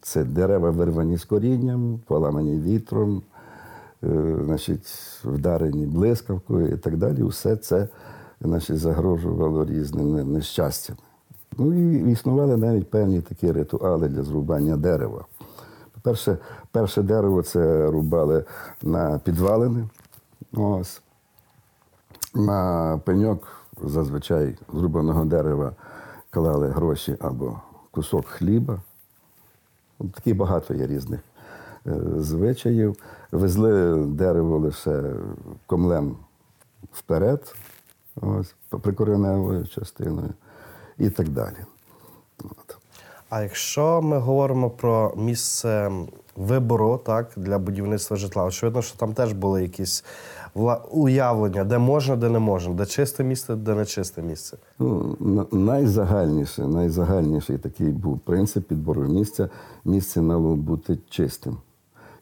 [0.00, 3.22] Це дерева вирвані з корінням, поламані вітром,
[4.04, 4.86] е, значить,
[5.24, 7.22] вдарені блискавкою і так далі.
[7.22, 7.88] Усе це
[8.40, 10.96] значить, загрожувало різним не- нещастям.
[11.58, 15.24] Ну і існували навіть певні такі ритуали для зрубання дерева.
[15.92, 16.38] По-перше,
[16.72, 18.44] перше дерево це рубали
[18.82, 19.88] на підвалини.
[20.56, 21.02] Ось.
[22.34, 23.48] На пеньок
[23.82, 25.72] зазвичай зрубаного дерева
[26.30, 28.80] клали гроші або кусок хліба.
[30.14, 31.20] Такі багато є різних
[31.86, 32.96] е, звичаїв.
[33.32, 35.02] Везли дерево лише
[35.66, 36.16] комлем
[36.92, 37.54] вперед,
[38.82, 40.30] прикореневою частиною
[40.98, 41.56] і так далі.
[42.44, 42.78] От.
[43.30, 45.90] А якщо ми говоримо про місце
[46.36, 50.04] вибору так, для будівництва житла, очевидно, що там теж були якісь
[50.90, 54.56] уявлення, де можна, де не можна, де чисте місце, де не чисте місце.
[54.78, 59.48] Ну, на- найзагальніше, найзагальніший такий був принцип підбору місця.
[59.84, 61.56] Місце мало бути чистим.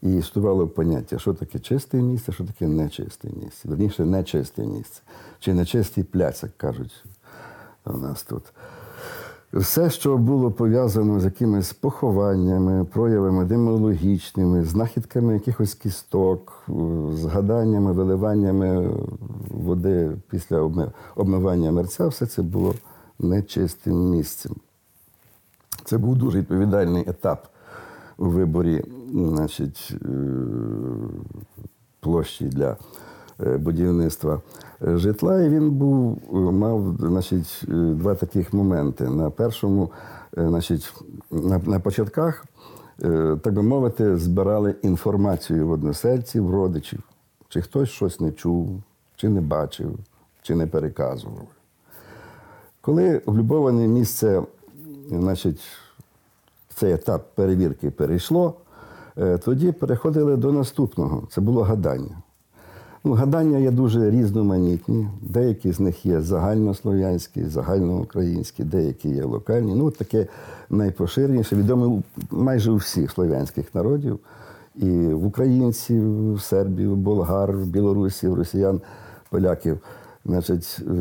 [0.03, 3.69] І існувало поняття, що таке чисте місце, що таке нечисте місце.
[3.69, 5.03] Верніше, нечисте місце.
[5.41, 7.05] Чи нечистий пляц, як кажуть
[7.87, 8.43] у нас тут.
[9.53, 16.73] Все, що було пов'язано з якимись похованнями, проявами демонологічними, знахідками якихось кісток, е,
[17.13, 18.91] згаданнями, виливаннями
[19.51, 20.71] води після
[21.17, 22.75] обмивання мерця, все це було
[23.19, 24.57] нечистим місцем.
[25.85, 27.47] Це був дуже відповідальний етап
[28.19, 28.85] у виборі
[29.15, 30.09] значить, е,
[32.01, 32.77] площі для
[33.39, 34.41] будівництва
[34.83, 35.43] е, житла.
[35.43, 39.05] І він був, е, мав значить, е, два таких моменти.
[39.05, 39.91] На першому,
[40.39, 40.95] е, значить,
[41.31, 42.45] на, на початках,
[43.03, 47.03] е, так би мовити, збирали інформацію в односельців, родичів,
[47.49, 48.83] чи хтось щось не чув,
[49.17, 49.99] чи не бачив,
[50.43, 51.47] чи не переказував.
[52.81, 54.43] Коли облюбоване місце,
[55.09, 55.61] значить,
[56.75, 58.55] цей етап перевірки перейшло,
[59.19, 61.23] е, тоді переходили до наступного.
[61.31, 62.17] Це було гадання.
[63.09, 65.09] Ну, гадання є дуже різноманітні.
[65.23, 69.75] Деякі з них є загальнослов'янські, загальноукраїнські, деякі є локальні.
[69.75, 70.27] Ну, от таке
[70.71, 74.19] найпоширеніше, відоме майже у всіх слов'янських народів.
[74.77, 78.81] І в українців, в сербів, болгар, в білорусів, росіян,
[79.31, 79.79] поляків.
[80.27, 80.93] Значить, е,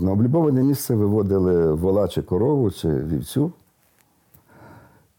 [0.00, 3.52] на облюбоване місце виводили вола чи корову чи вівцю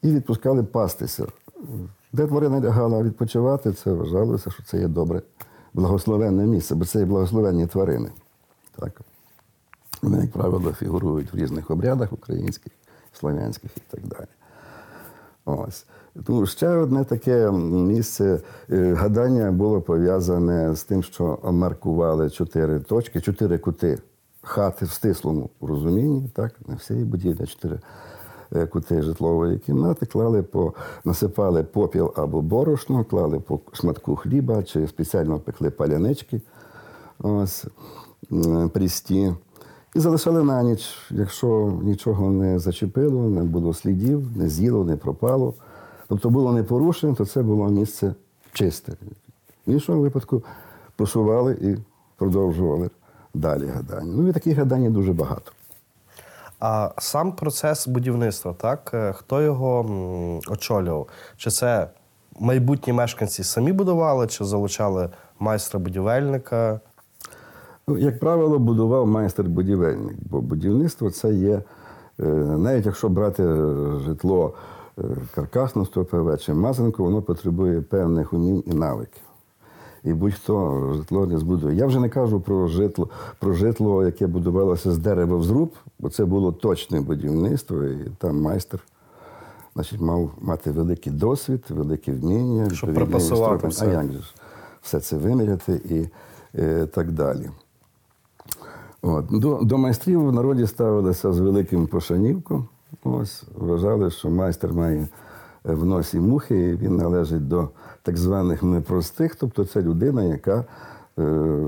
[0.01, 1.25] і відпускали пастися.
[2.13, 5.21] Де тварина лягала відпочивати, це вважалося, що це є добре,
[5.75, 8.09] благословенне місце, бо це є благословенні тварини.
[8.79, 9.01] Так.
[10.01, 12.73] Вони, як правило, фігурують в різних обрядах українських,
[13.13, 14.27] слов'янських і так далі.
[15.45, 15.85] Ось.
[16.25, 23.21] Тому ще одне таке місце е, гадання було пов'язане з тим, що маркували чотири точки,
[23.21, 23.99] чотири кути
[24.41, 27.79] хати в стислому розумінні, так, не всієї будівлі, чотири
[28.55, 30.73] е, кути житлової кімнати, клали по,
[31.05, 36.41] насипали попіл або борошно, клали по шматку хліба чи спеціально пекли палянички
[38.73, 39.33] прісті.
[39.95, 45.53] І залишали на ніч, якщо нічого не зачепило, не було слідів, не з'їло, не пропало.
[46.07, 48.15] Тобто було не порушено, то це було місце
[48.53, 48.93] чисте.
[49.67, 50.43] В іншому випадку
[50.95, 51.75] посували і
[52.17, 52.89] продовжували
[53.33, 54.13] далі гадання.
[54.15, 55.51] Ну і таких гадань дуже багато.
[56.59, 59.85] А сам процес будівництва, так е, хто його
[60.47, 61.07] очолював?
[61.37, 61.89] Чи це
[62.39, 66.79] майбутні мешканці самі будували, чи залучали майстра-будівельника?
[67.87, 71.61] Ну, як правило, будував майстер-будівельник, бо будівництво це є,
[72.19, 72.25] е,
[72.57, 74.53] навіть якщо брати е, житло
[74.99, 75.03] е,
[75.35, 79.23] каркасно, ПВ чи мазанку, воно потребує певних умінь і навиків.
[80.05, 81.75] І будь-хто житло не збудує.
[81.75, 86.09] Я вже не кажу про житло, про житло, яке будувалося з дерева в зруб, бо
[86.09, 88.79] це було точне будівництво, і там майстер
[89.73, 93.87] значить, мав мати великий досвід, велике вміння, Щоб припасувати все.
[93.87, 94.19] А як же
[94.81, 96.05] все це виміряти і
[96.59, 97.49] е, так далі.
[99.01, 99.25] От.
[99.29, 102.67] До, до майстрів в народі ставилися з великим пошанівком.
[103.03, 105.07] Ось, вважали, що майстер має
[105.73, 107.69] в носі мухи, він належить до
[108.03, 111.21] так званих непростих, тобто це людина, яка е,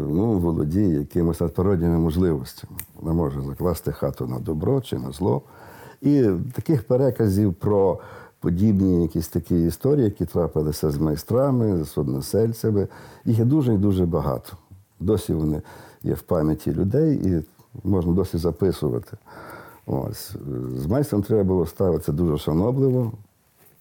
[0.10, 2.78] ну, володіє якимось надприродніми можливостями.
[3.02, 5.42] Вона може закласти хату на добро чи на зло.
[6.02, 8.00] І таких переказів про
[8.40, 12.88] подібні якісь такі історії, які трапилися з майстрами, з односельцями,
[13.26, 14.54] їх є дуже і дуже багато.
[15.00, 15.62] Досі вони
[16.04, 17.44] є в пам'яті людей і
[17.84, 19.18] можна досі записувати.
[19.86, 20.36] Ось.
[20.76, 23.12] З майстром треба було ставитися дуже шанобливо,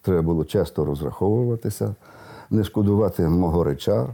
[0.06, 1.94] треба було часто розраховуватися,
[2.50, 4.06] не шкодувати мого реча,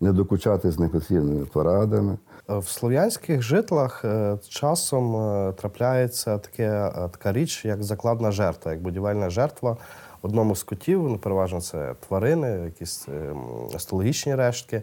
[0.00, 2.18] не докучати з непотрібними порадами.
[2.50, 8.82] Е, В слов'янських житлах е, часом е, трапляється таке, така річ, як закладна жертва, як
[8.82, 9.76] будівельна жертва
[10.22, 11.08] одному з котів.
[11.08, 13.34] Ну, переважно це тварини, якісь е,
[13.74, 14.82] астологічні рештки.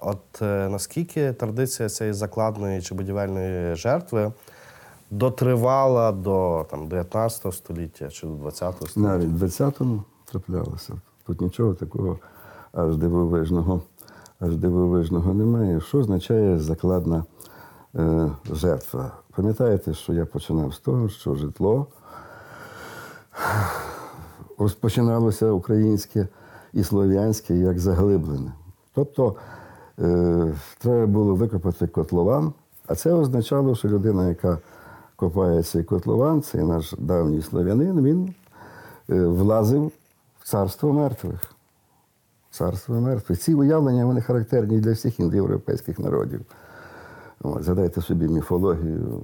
[0.00, 0.40] От
[0.70, 4.32] наскільки традиція цієї закладної чи будівельної жертви
[5.18, 9.00] дотривала до там, 19 століття чи до 20 століття?
[9.00, 10.92] Навіть в 20-му траплялося.
[11.26, 12.18] Тут нічого такого
[12.72, 13.82] аж дивовижного,
[14.40, 15.80] аж дивовижного немає.
[15.80, 17.24] Що означає закладна
[17.94, 19.12] е, жертва?
[19.36, 21.86] Пам'ятаєте, що я починав з того, що житло
[24.58, 26.28] розпочиналося українське
[26.72, 28.52] і слов'янське як заглиблене.
[28.94, 29.34] Тобто
[29.98, 32.52] е, треба було викопати котлован,
[32.86, 34.58] а це означало, що людина, яка
[35.16, 38.34] копає цей котлован, цей наш давній слов'янин, він
[39.10, 39.92] е, влазив
[40.40, 41.40] в царство мертвих.
[42.50, 43.38] Царство мертвих.
[43.38, 46.40] Ці уявлення вони характерні для всіх індоєвропейських народів.
[47.42, 49.22] От, згадайте собі міфологію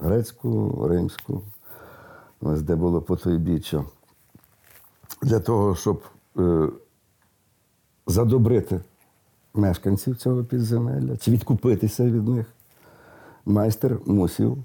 [0.00, 1.42] грецьку, римську,
[2.40, 3.84] ось де було потойбіччя.
[5.22, 6.02] Для того, щоб
[6.38, 6.68] е,
[8.06, 8.80] задобрити
[9.54, 12.46] мешканців цього підземелля чи відкупитися від них,
[13.44, 14.58] майстер мусив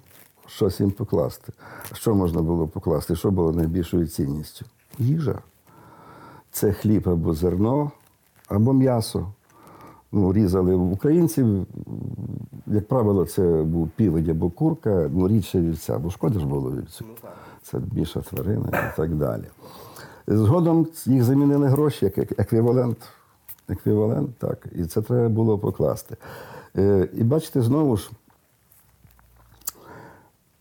[0.48, 1.54] щось їм покласти.
[1.94, 3.16] Що можна було покласти?
[3.16, 4.66] Що було найбільшою цінністю?
[5.00, 5.40] Їжа.
[6.52, 7.92] Це хліб або зерно,
[8.48, 9.28] або м'ясо.
[10.12, 11.68] Ну, різали українців,
[12.68, 17.06] як правило, це був півень або курка, ну, рідше вівця, бо шкода ж було вівцю.
[17.64, 19.44] Це більша тварина і так далі.
[20.28, 22.98] Згодом їх замінили гроші як еквівалент.
[23.70, 24.68] Еквівалент, так.
[24.76, 26.18] І це треба було покласти.
[26.78, 28.10] Е, І бачите, знову ж,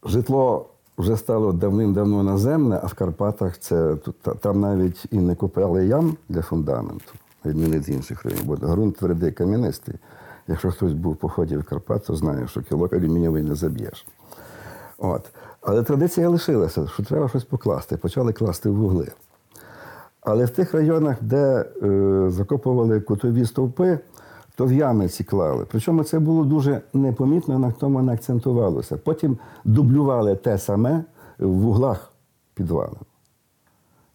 [0.04, 0.66] житло
[0.98, 3.96] вже стало давним-давно наземне, а в Карпатах це
[4.40, 7.12] там навіть і не купили ям для фундаменту,
[7.44, 9.94] на відміну від інших районів, бо ґрунт твердий кам'янистий.
[10.48, 14.06] Якщо хтось був поході в Карпат, то знає, що кілок алюмінієвий не заб'єш.
[14.98, 15.30] От.
[15.60, 17.96] Але традиція лишилася, що треба щось покласти.
[17.96, 19.12] Почали класти вугли.
[20.20, 23.98] Але в тих районах, де е, закопували кутові стовпи,
[24.56, 25.66] то в ями ці клали.
[25.70, 28.96] Причому це було дуже непомітно, на тому не акцентувалося.
[28.96, 31.04] Потім дублювали те саме
[31.38, 32.12] в вуглах
[32.54, 32.96] підвалу.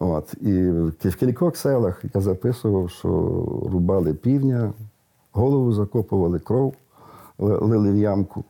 [0.00, 0.34] От.
[0.40, 0.68] І
[1.08, 3.08] в кількох селах я записував, що
[3.72, 4.72] рубали півня,
[5.32, 6.74] голову закопували, кров
[7.38, 8.44] лили в ямку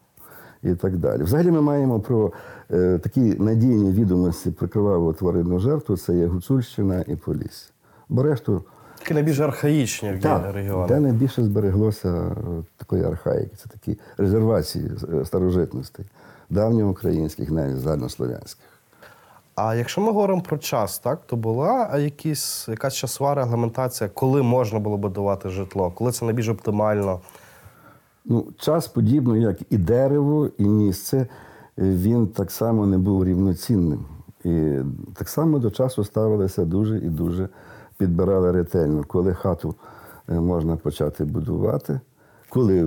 [0.63, 1.23] і так далі.
[1.23, 2.33] Взагалі ми маємо про
[2.71, 7.71] е, такі надійні відомості про криваву тваринну жертву це є Гуцульщина і Полісся.
[8.09, 8.65] Бо решту
[8.99, 10.13] Такі найбільш архаїчні
[10.53, 10.89] регіони.
[10.89, 12.35] де найбільше збереглося е,
[12.77, 13.57] такої архаїки.
[13.57, 16.07] Це такі резервації е, старожитностей,
[16.51, 18.67] давньоукраїнських, навіть загальнослов'янських.
[19.55, 24.79] А якщо ми говоримо про час, так то була якісь, якась часова регламентація, коли можна
[24.79, 27.21] було будувати житло, коли це найбільш оптимально.
[28.25, 31.27] Ну, час, подібно як і дерево, і місце,
[31.79, 34.05] він так само не був рівноцінним.
[34.45, 34.79] І
[35.15, 37.49] так само до часу ставилися дуже і дуже
[37.99, 39.75] підбирали ретельно, коли хату
[40.29, 42.01] е, можна почати будувати,
[42.49, 42.85] коли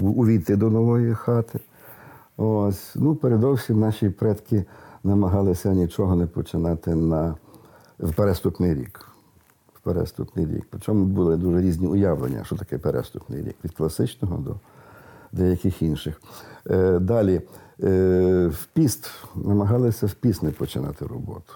[0.00, 1.60] увійти до нової хати.
[2.36, 2.92] Ось.
[2.94, 4.64] Ну, передовсім наші предки
[5.04, 7.36] намагалися нічого не починати на
[7.98, 9.08] в переступний рік.
[9.74, 10.66] В переступний рік.
[10.70, 14.54] Причому були дуже різні уявлення, що таке переступний рік, від класичного до
[15.32, 16.22] деяких інших.
[16.70, 17.42] Е, далі,
[17.82, 21.54] е, в піст намагалися в піст не починати роботу.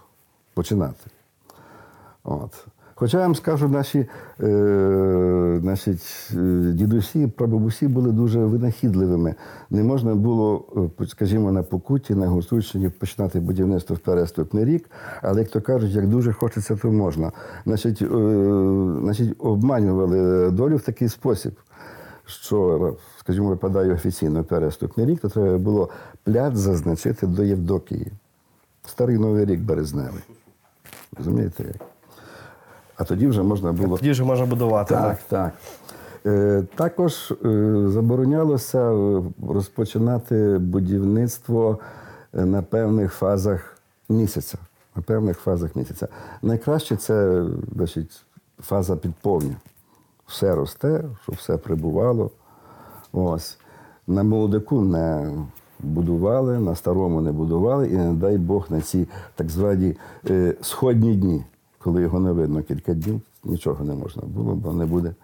[0.54, 1.10] Починати.
[2.24, 2.66] От.
[3.00, 4.06] Хоча я вам скажу, наші,
[4.40, 4.46] е,
[5.62, 6.36] наші е,
[6.72, 9.34] дідусі, прабабусі були дуже винахідливими.
[9.70, 10.64] Не можна було,
[11.00, 14.90] е, скажімо, на Покуті, на Гуцульщині починати будівництво в переступний рік,
[15.22, 17.32] але як то кажуть, як дуже хочеться, то можна.
[17.64, 18.06] Значить, е,
[19.02, 21.52] значить, обманювали долю в такий спосіб,
[22.26, 25.88] що, скажімо, випадає офіційно переступний рік, то треба було
[26.24, 28.12] пляц зазначити до Євдокії.
[28.86, 30.22] Старий Новий рік березневий.
[31.18, 31.97] Розумієте як?
[32.98, 33.96] А тоді вже можна було.
[33.96, 34.94] Тоді вже можна будувати.
[34.94, 35.52] Так, так.
[36.26, 41.78] Е, також е, заборонялося е, розпочинати будівництво
[42.32, 43.76] на певних фазах
[44.08, 44.58] місяця.
[44.96, 46.08] На певних фазах місяця.
[46.42, 47.44] Найкраще це
[47.74, 48.22] значить,
[48.60, 49.56] фаза підповня.
[50.26, 52.30] все росте, щоб все прибувало.
[53.12, 53.58] Ось.
[54.06, 55.32] На молодику не
[55.80, 59.96] будували, на старому не будували, і не дай Бог на ці так звані
[60.30, 61.44] е, сходні дні,
[61.88, 65.14] коли його не видно кілька днів, нічого не можна було, бо не буде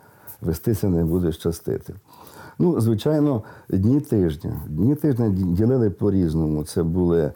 [0.40, 1.94] вестися, не буде щастити.
[2.58, 4.60] Ну, звичайно, дні тижня.
[4.68, 6.64] Дні тижня ді- ділили по-різному.
[6.64, 7.32] Це були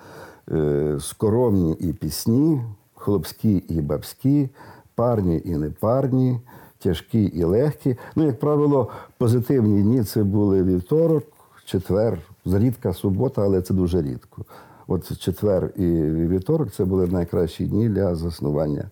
[0.52, 2.62] е, скоромні і пісні,
[2.94, 4.48] хлопські і бабські,
[4.94, 6.40] парні і непарні,
[6.78, 7.96] тяжкі і легкі.
[8.16, 11.24] Ну, як правило, позитивні дні це були вівторок,
[11.64, 14.44] четвер, зрідка субота, але це дуже рідко.
[14.86, 18.90] От четвер і вівторок це були найкращі дні для заснування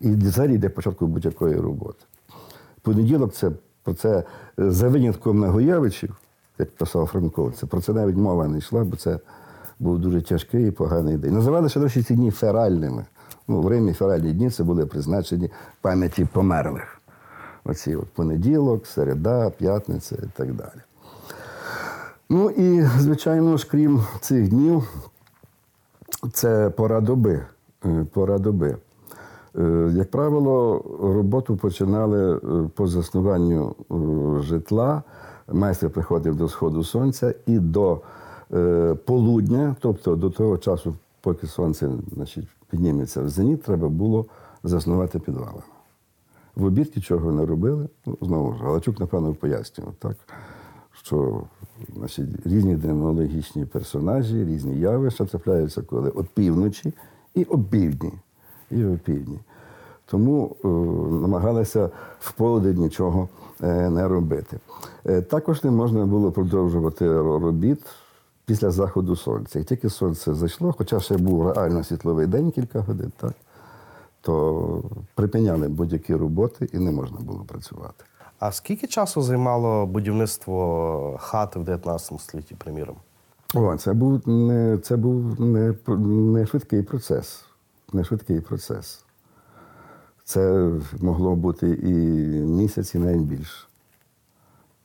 [0.00, 2.04] і взагалі для початку будь-якої роботи.
[2.82, 3.50] Понеділок це
[3.82, 4.24] про це
[4.58, 6.16] е, за винятком Нагоєвичів,
[6.58, 9.18] як писав Франко, це про це навіть мова не йшла, бо це
[9.78, 11.34] був дуже тяжкий і поганий день.
[11.34, 13.04] Називали ще досі ці дні феральними.
[13.48, 15.50] Ну, в Римі феральні дні це були призначені
[15.80, 17.00] пам'яті померлих.
[17.64, 20.80] Оці от понеділок, середа, п'ятниця і так далі.
[22.30, 24.88] Ну і, звичайно ж, крім цих днів,
[26.32, 27.42] це пора доби.
[27.84, 28.76] е, Пора доби.
[29.58, 32.40] Е, Як правило, роботу починали е,
[32.74, 35.02] по заснуванню е, житла.
[35.52, 38.00] Майстер приходив до сходу сонця і до
[39.04, 44.26] полудня, тобто до того часу, поки сонце значить, підніметься в зеніт, треба було
[44.64, 45.62] заснувати підвалами.
[46.56, 47.88] В обід нічого не робили.
[48.06, 50.16] Ну, знову ж, Галачук, напевно, пояснював, так,
[50.92, 51.42] що
[51.96, 56.94] значить, різні демонологічні персонажі, різні явища трапляються коли опівночі
[57.34, 58.12] і опівдні.
[58.70, 59.38] І опівдні.
[60.06, 60.68] Тому е,
[61.22, 61.90] намагалися
[62.20, 63.28] в полудень нічого
[63.62, 64.58] е, не робити.
[65.06, 67.80] Е, також не можна було продовжувати робіт
[68.44, 69.58] після заходу сонця.
[69.58, 73.32] Як тільки сонце зайшло, хоча ще був реально світловий день кілька годин, так,
[74.20, 74.82] то
[75.14, 78.04] припиняли будь-які роботи і не можна було працювати.
[78.38, 82.96] А скільки часу займало будівництво хати в 19 столітті, приміром?
[83.54, 87.44] О, це був не, це був не, не швидкий процес.
[87.94, 89.04] Не швидкий процес.
[90.24, 90.70] Це
[91.00, 91.92] могло бути і
[92.44, 93.66] місяць, і навіть більше.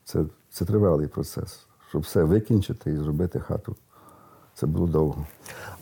[0.05, 1.59] Це, це тривалий процес.
[1.89, 3.75] Щоб все викінчити і зробити хату.
[4.53, 5.25] Це було довго.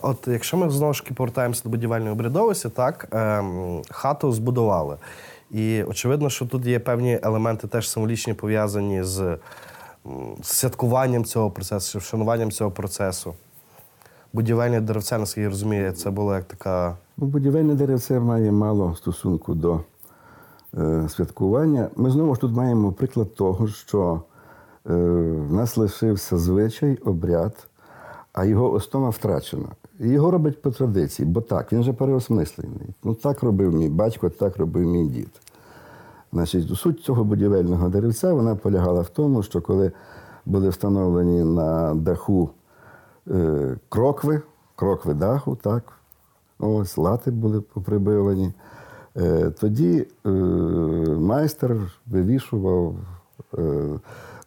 [0.00, 4.96] От якщо ми знову ж таки повертаємося до будівельної обрядовості, так ем, хату збудували.
[5.50, 9.38] І очевидно, що тут є певні елементи теж символічні пов'язані з,
[10.42, 13.34] з святкуванням цього процесу, вшануванням цього процесу.
[14.32, 16.96] Будівельне деревце, наскільки я розумію, це було як така.
[17.16, 19.80] Ну, будівельне деревце має мало стосунку до
[20.78, 21.88] е, святкування.
[21.96, 24.22] Ми знову ж тут маємо приклад того, що
[24.86, 24.94] е,
[25.48, 27.68] в нас лишився звичай, обряд,
[28.32, 29.68] а його основа втрачена.
[30.00, 32.94] Його роблять по традиції, бо так, він же переосмислений.
[33.04, 35.30] Ну так робив мій батько, так робив мій дід.
[36.32, 39.92] Значить, суть цього будівельного деревця вона полягала в тому, що коли
[40.46, 42.50] були встановлені на даху
[43.88, 44.42] крокви,
[44.76, 45.92] крокви даху, так,
[46.58, 48.52] ось лати були поприбивані,
[49.16, 50.28] е, тоді е,
[51.18, 51.76] майстер
[52.06, 52.96] вивішував
[53.58, 53.88] е,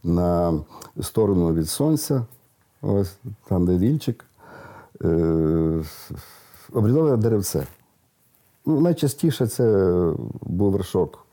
[0.04, 0.60] на
[1.02, 2.26] сторону від сонця,
[2.82, 3.18] ось
[3.48, 4.26] там, де вільчик,
[5.04, 5.84] е,
[6.74, 7.68] обрядове деревце.
[8.66, 9.64] Ну, найчастіше це
[10.42, 11.26] був вершок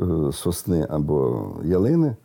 [0.00, 2.16] е, сосни або ялини.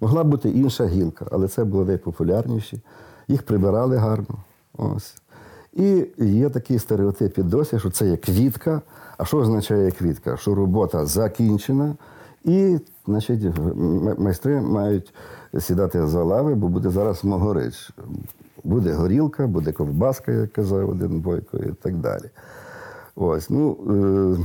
[0.00, 2.80] Могла бути інша гілка, але це були найпопулярніші.
[3.30, 4.38] Їх прибирали гарно.
[4.78, 5.14] Ось.
[5.72, 8.82] І є такий стереотип і досі, що це є квітка.
[9.18, 10.36] А що означає квітка?
[10.36, 11.94] Що робота закінчена,
[12.44, 13.42] і значить,
[14.18, 15.14] майстри мають
[15.60, 17.90] сідати за лави, бо буде зараз могорич.
[18.64, 22.30] Буде горілка, буде ковбаска, як казав один бойко, і так далі.
[23.16, 24.44] Ось, ну, е,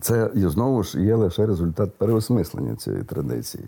[0.00, 3.64] це знову ж є лише результат переосмислення цієї традиції.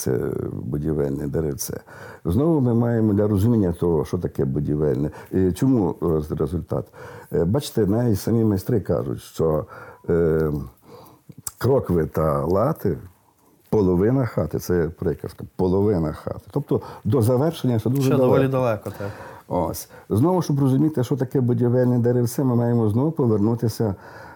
[0.00, 0.18] Це
[0.52, 1.80] будівельне деревце.
[2.24, 5.10] Знову ми маємо для розуміння того, що таке будівельне.
[5.34, 6.84] Е, Чому е, результат?
[7.32, 9.66] Е, Бачите, навіть самі майстри кажуть, що
[10.10, 10.52] е,
[11.58, 12.98] крокви та лати
[13.70, 16.40] половина хати, це приказка, половина хати.
[16.50, 18.26] Тобто до завершення ще дуже Ще далеко.
[18.26, 18.90] доволі далеко.
[18.98, 19.08] Так.
[19.48, 19.88] Ось.
[20.10, 23.94] Знову, щоб розуміти, що таке будівельне деревце, ми маємо знову повернутися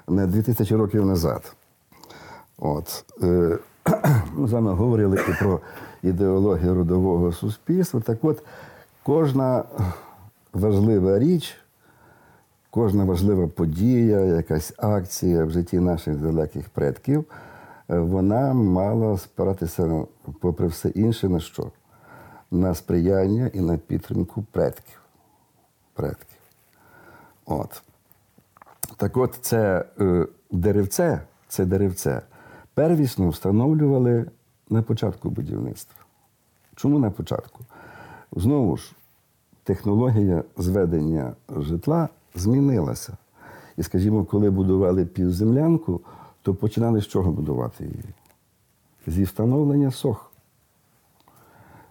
[0.09, 1.53] на 2000 років назад.
[2.59, 3.05] От.
[4.33, 5.61] Ми з вами говорили і про
[6.03, 8.01] ідеологію родового суспільства.
[8.01, 8.43] Так от,
[9.03, 9.65] кожна
[10.53, 11.57] важлива річ,
[12.71, 17.25] кожна важлива подія, якась акція в житті наших далеких предків,
[17.91, 20.05] е, вона мала спиратися,
[20.41, 21.71] попри все інше, на що?
[22.51, 25.01] На сприяння і на підтримку предків.
[25.95, 26.39] предків.
[27.47, 27.83] От.
[28.97, 32.23] Так от, це е, деревце, це деревце
[32.75, 34.27] первісно встановлювали
[34.71, 35.97] на початку будівництва.
[36.77, 37.61] Чому на початку?
[38.37, 38.93] Знову ж,
[39.65, 43.17] технологія зведення житла змінилася.
[43.77, 46.01] І, скажімо, коли будували півземлянку,
[46.43, 48.05] то починали з чого будувати її?
[49.07, 50.31] Зі встановлення сох.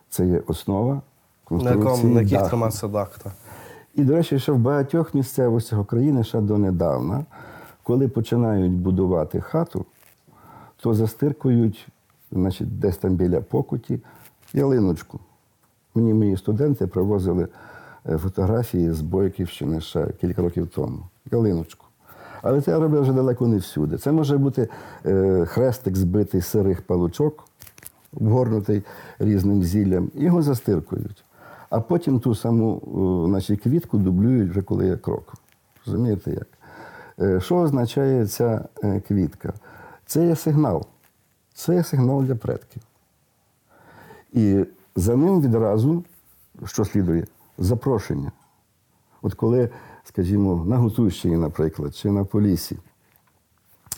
[0.10, 1.02] Це є основа На,
[1.44, 1.84] конструкції.
[1.86, 2.50] якому, на яких даху.
[2.50, 3.18] тримався дах.
[3.96, 7.26] І, до речі, ще в багатьох місцевостях України ще донедавна,
[7.84, 9.86] коли починають будувати хату,
[10.84, 11.88] то застиркують
[12.32, 14.00] значить, десь там біля покуті
[14.54, 15.20] ялиночку.
[15.96, 17.48] Мені мої студенти привозили
[18.10, 21.00] е, фотографії з Бойківщини ще кілька років тому.
[21.32, 21.86] Ялиночку.
[22.42, 23.98] Але це я робив вже далеко не всюди.
[23.98, 24.70] Це може бути
[25.06, 27.44] е, хрестик збитий з сирих палучок,
[28.14, 28.84] обгорнутий
[29.20, 31.24] різним зіллям, його застиркують.
[31.70, 32.82] А потім ту саму
[33.26, 35.34] е, значить, квітку дублюють вже коли є крок.
[35.86, 36.48] Розумієте як?
[37.44, 38.66] Що означає ця
[39.08, 39.54] квітка?
[40.06, 40.86] Це є сигнал.
[41.54, 42.82] Це є сигнал для предків.
[44.34, 46.04] І за ним відразу,
[46.66, 47.28] що слідує,
[47.58, 48.32] запрошення.
[49.22, 49.70] От коли,
[50.04, 52.78] скажімо, на Гуцульщині, наприклад, чи на Полісі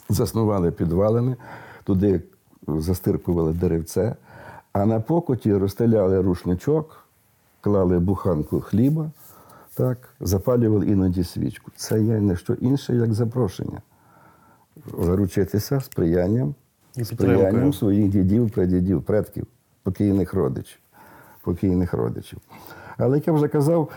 [0.10, 1.36] заснували підвалини,
[1.84, 2.22] туди
[2.68, 4.16] застиркували деревце,
[4.74, 7.06] а на покоті розстеляли рушничок,
[7.62, 9.12] клали буханку хліба,
[9.74, 11.72] так, запалювали іноді свічку.
[11.76, 13.82] Це є не що інше, як запрошення.
[15.00, 16.56] Заручитися сприянням,
[16.96, 19.48] І сприянням своїх дідів, прадідів, предків,
[19.84, 20.80] покійних родичів.
[21.44, 22.40] Покійних родичів.
[22.98, 23.90] Але як я вже казав,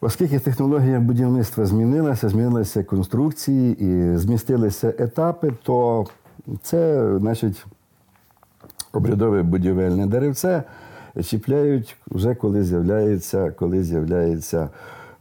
[0.00, 6.06] оскільки технологія будівництва змінилася, змінилися конструкції і змістилися етапи, то
[6.62, 7.66] це, значить,
[8.92, 10.64] обрядове будівельне деревце
[11.22, 14.70] чіпляють вже коли з'являється, коли з'являється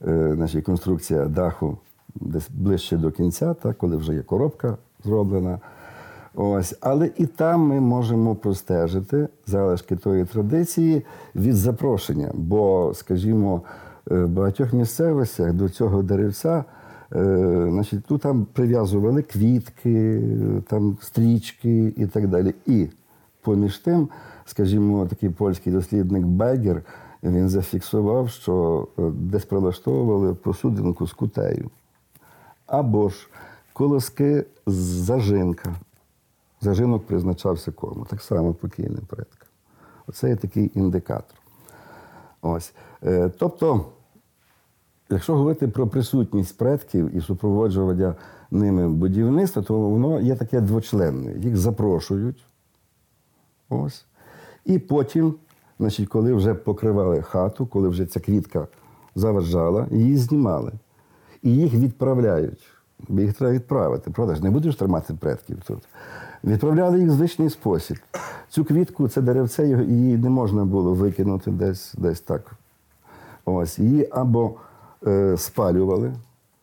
[0.08, 1.78] е, значить, конструкція даху
[2.16, 5.60] десь ближче до кінця, так, коли вже є коробка зроблена.
[6.36, 6.76] Ось.
[6.82, 11.06] Але і там ми можемо простежити залишки тої традиції
[11.36, 12.32] від запрошення.
[12.34, 13.62] Бо, скажімо,
[14.12, 16.64] е, в багатьох місцевостях до цього деревця
[17.16, 20.22] е, значить, тут там прив'язували квітки,
[20.68, 22.54] там стрічки і так далі.
[22.66, 22.88] І
[23.42, 24.10] поміж тим,
[24.46, 26.82] скажімо, такий польський дослідник Бегер,
[27.24, 31.70] він зафіксував, що е, десь прилаштовували посудинку з кутею.
[32.74, 33.28] Або ж
[33.74, 35.76] колоски з зажинка.
[36.62, 38.06] Зажинок призначався кому?
[38.06, 39.48] Так само покійним предкам.
[40.08, 41.38] Оце є такий індикатор.
[42.42, 42.74] Ось.
[43.04, 43.86] Е, Тобто,
[45.10, 48.16] якщо говорити про присутність предків і супроводжування
[48.52, 51.34] ними будівництва, то воно є таке двочленне.
[51.40, 52.46] Їх запрошують.
[53.70, 54.06] Ось.
[54.66, 55.36] І потім,
[55.80, 58.68] значить, коли вже покривали хату, коли вже ця квітка
[59.16, 60.72] заважала, її знімали.
[61.44, 62.70] І їх відправляють.
[63.10, 64.44] Їх треба відправити, правда ж?
[64.44, 65.84] Не будеш тримати предків тут.
[66.44, 67.98] Відправляли їх в звичний спосіб.
[68.50, 72.52] Цю квітку, це деревце, її не можна було викинути десь, десь так.
[73.46, 73.80] Ось.
[73.80, 74.54] Її або
[75.08, 76.14] е, спалювали,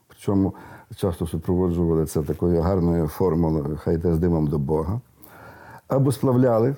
[0.09, 0.55] причому
[0.97, 5.01] часто супроводжували це такою гарною формулою, хай йде з димом до Бога,
[5.89, 6.77] або сплавляли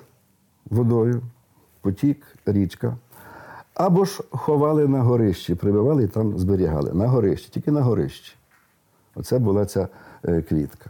[0.65, 1.21] водою,
[1.81, 2.97] потік, річка,
[3.73, 6.93] або ж ховали на горищі, прибивали і там зберігали.
[6.93, 8.35] На горищі, тільки на горищі.
[9.15, 9.87] Оце була ця
[10.25, 10.89] е, квітка.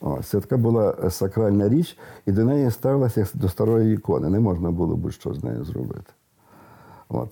[0.00, 4.28] Ось, це така була е, сакральна річ, і до неї ставилася як до старої ікони.
[4.28, 6.12] Не можна було будь-що з нею зробити.
[7.08, 7.28] От.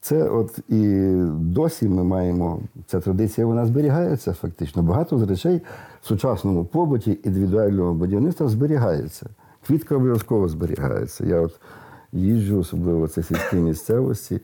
[0.00, 4.82] Це от і досі ми маємо, ця традиція вона зберігається фактично.
[4.82, 5.60] Багато з речей
[6.02, 9.26] в сучасному побуті індивідуального будівництва зберігається.
[9.66, 11.26] Квітка обов'язково зберігається.
[11.26, 11.60] Я от
[12.12, 14.40] їжджу, особливо в цій сільській місцевості,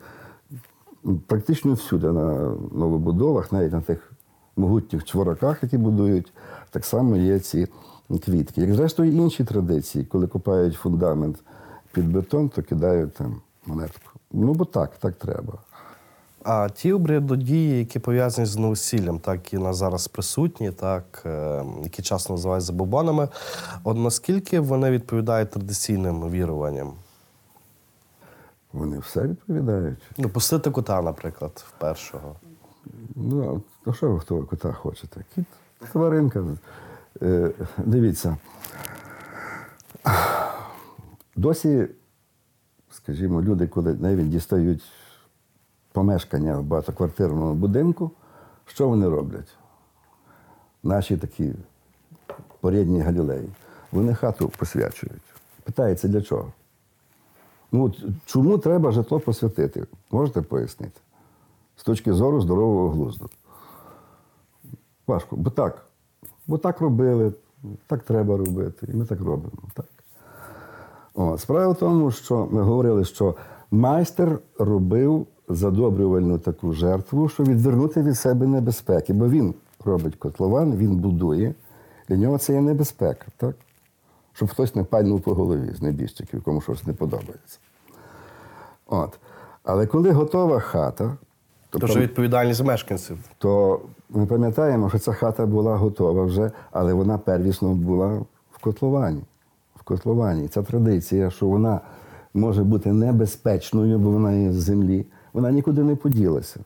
[1.27, 4.11] практично всюди на новобудовах, навіть на тих
[4.57, 6.33] могутніх чвораках, які будують,
[6.69, 7.67] так само є ці
[8.25, 8.61] квітки.
[8.61, 11.37] Як зрештою інші традиції, коли копають фундамент
[11.91, 14.11] під бетон, то кидають там монетку.
[14.31, 15.53] Ну, бо так, так треба.
[16.43, 22.01] А ті обрядодії, які пов'язані з новосіллям, так у нас зараз присутні, так е, які
[22.01, 23.27] часто називають забобонами,
[23.83, 26.93] от наскільки вони відповідають традиційним віруванням?
[28.75, 29.99] Вони все відповідають.
[30.17, 32.35] Ну, пустити кота, наприклад, в першого.
[33.15, 35.25] Ну, а що ви хто кота хочете?
[35.35, 35.45] Кіт,
[35.91, 36.45] тваринка.
[37.21, 38.37] Е, дивіться.
[41.35, 41.87] Досі,
[42.91, 44.83] скажімо, люди, коли навіть дістають
[45.91, 48.11] помешкання в багатоквартирному будинку,
[48.65, 49.57] що вони роблять?
[50.83, 51.53] Наші такі
[52.59, 53.49] порідні галілеї.
[53.91, 55.21] Вони хату посвячують.
[55.63, 56.53] Питається, для чого?
[57.75, 59.85] Ну, от чому треба житло посвятити?
[60.11, 61.01] Можете пояснити?
[61.77, 63.29] З точки зору здорового глузду.
[65.07, 65.35] Важко.
[65.35, 65.85] Бо так.
[66.47, 67.33] Бо так робили,
[67.87, 68.87] Так треба робити.
[68.93, 69.51] І ми так робимо.
[69.73, 69.85] Так?
[71.13, 73.35] О, справа в тому, що ми говорили, що
[73.71, 79.53] майстер робив задобрювальну таку жертву, щоб відвернути від себе небезпеки, бо він
[79.85, 81.55] робить котлован, він будує.
[82.09, 83.55] Для нього це є небезпека, так?
[84.33, 87.59] Щоб хтось не пальнув по голові з небіжчиків, кому щось не подобається.
[88.87, 89.19] От.
[89.63, 91.17] Але коли готова хата,
[91.69, 93.17] то, Дуже відповідальність мешканців.
[93.37, 93.79] то
[94.09, 98.07] ми пам'ятаємо, що ця хата була готова вже, але вона первісно була
[98.51, 99.21] в котловані.
[99.75, 100.47] В котловані.
[100.47, 101.79] Ця традиція, що вона
[102.33, 106.59] може бути небезпечною, бо вона є з землі, вона нікуди не поділася.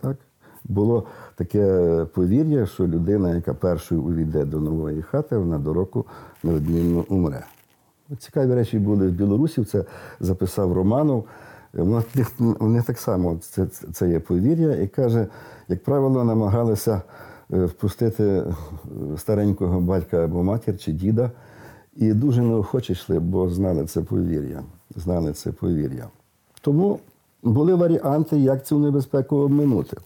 [0.00, 0.16] Так?
[0.64, 1.04] Було
[1.34, 6.04] таке повір'я, що людина, яка першою увійде до нової хати, вона до року
[6.42, 7.44] неодмінно умре.
[8.18, 9.84] Цікаві речі були в Білорусі, це
[10.20, 11.24] записав Романов.
[11.78, 15.26] У них, так само це, це є повір'я, і каже,
[15.68, 17.02] як правило, намагалися
[17.52, 18.44] е, впустити е,
[19.18, 21.30] старенького батька або матір чи діда,
[21.96, 24.62] і дуже неохоче йшли, бо знали це повір'я.
[24.96, 26.08] Знали це повір'я.
[26.60, 26.98] Тому
[27.42, 29.96] були варіанти, як цю небезпеку обминути.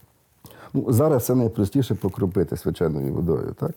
[0.73, 3.71] Ну, зараз це найпростіше покропити свяченою водою, так?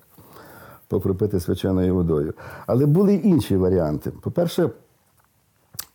[0.88, 2.34] Покропити свяченою водою.
[2.66, 4.10] Але були інші варіанти.
[4.10, 4.70] По-перше,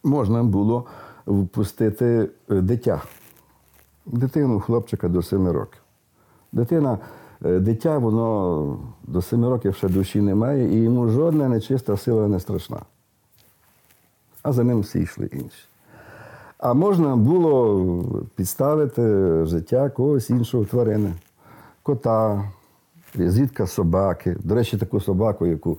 [0.04, 0.86] можна було
[1.28, 3.02] впустити е, дитя,
[4.06, 5.82] дитину, хлопчика до 7 років.
[6.52, 6.98] Дитина,
[7.46, 12.28] е, дитя, воно до 7 років ще душі не має, і йому жодна нечиста сила
[12.28, 12.82] не страшна.
[14.44, 15.68] А за ним всі йшли інші.
[16.58, 17.86] А можна було
[18.36, 19.02] підставити
[19.46, 21.14] життя когось іншого тварини,
[21.84, 22.52] кота,
[23.16, 24.38] зрідка собаки.
[24.40, 25.78] До речі, таку собаку, яку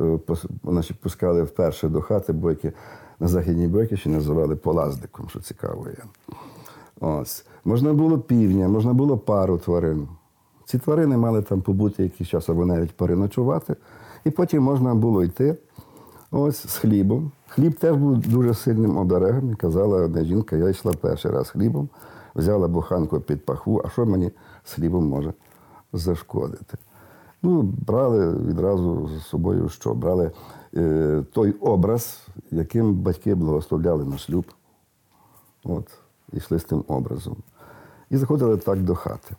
[0.00, 0.18] е,
[0.64, 2.72] значить, пускали вперше до хати бойки
[3.24, 6.04] на Західній Бойківщині, називали полаздиком, що цікаво є.
[7.00, 7.46] Ось.
[7.64, 10.08] Можна було півня, можна було пару тварин.
[10.64, 13.76] Ці тварини мали там побути якийсь час або навіть переночувати.
[14.24, 15.56] І потім можна було йти
[16.30, 17.32] ось з хлібом.
[17.48, 19.54] Хліб теж був дуже сильним оберегом.
[19.54, 21.88] Казала одна жінка, я йшла перший раз хлібом,
[22.34, 24.30] взяла буханку під пахву, а що мені
[24.64, 25.32] з хлібом може
[25.92, 26.76] зашкодити?
[27.42, 29.94] Ну, брали відразу з собою що?
[29.94, 30.30] Брали
[31.32, 34.44] той образ, яким батьки благословляли на шлюб.
[35.64, 35.86] От,
[36.32, 37.36] і йшли з тим образом.
[38.10, 39.36] І заходили так до хати.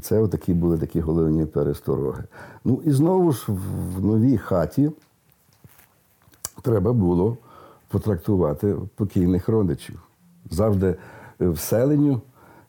[0.00, 2.24] Це такі були такі головні перестороги.
[2.64, 3.46] Ну і знову ж
[3.96, 4.90] в новій хаті
[6.62, 7.36] треба було
[7.88, 10.02] потрактувати покійних родичів.
[10.50, 10.96] Завжди
[11.40, 12.20] е, вселенню,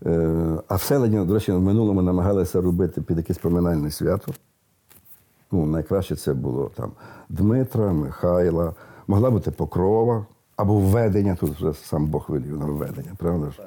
[0.06, 4.34] е, а вселення, до речі, в минулому намагалися робити під якесь поминальне свято.
[5.54, 6.92] Ну, найкраще це було там
[7.30, 8.74] Дмитра, Михайла,
[9.08, 10.26] могла бути Покрова
[10.56, 13.62] або введення, тут вже сам Бог велів на введення, правда ж?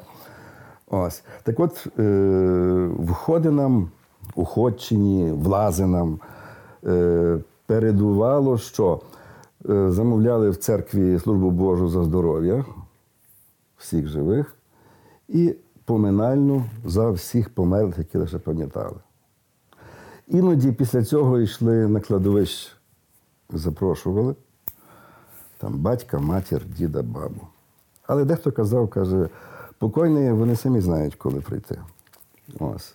[0.91, 1.23] Ось.
[1.43, 3.91] Так от, е, входинам,
[4.35, 6.21] уходчині, влазинам
[6.85, 9.01] е, передувало, що
[9.71, 12.65] е, замовляли в церкві службу Божу за здоров'я
[13.77, 14.57] всіх живих
[15.29, 18.97] і поминальну за всіх померлих, які лише пам'ятали.
[20.27, 22.73] Іноді після цього йшли на кладовище,
[23.51, 24.35] запрошували
[25.59, 27.41] там батька, матір, діда, бабу.
[28.07, 29.29] Але дехто казав, каже,
[29.79, 31.79] покойні вони самі знають, коли прийти.
[32.59, 32.95] Ось.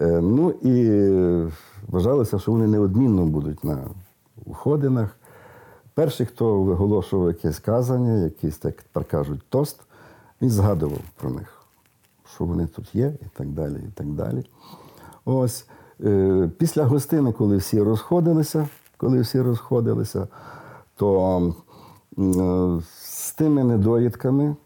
[0.00, 1.00] Е, ну і
[1.88, 3.88] вважалося, що вони неодмінно будуть на
[4.44, 5.16] уходинах.
[5.94, 9.80] Перший, хто виголошував якесь казання, якийсь, так тепер кажуть, тост,
[10.42, 11.62] він згадував про них,
[12.34, 13.76] що вони тут є, і так далі.
[13.88, 14.44] і так далі.
[15.24, 15.66] Ось.
[16.04, 20.28] Е, Після гостини, коли всі розходилися, коли всі розходилися,
[20.96, 21.38] то
[22.18, 24.56] е, з тими недоїдками е,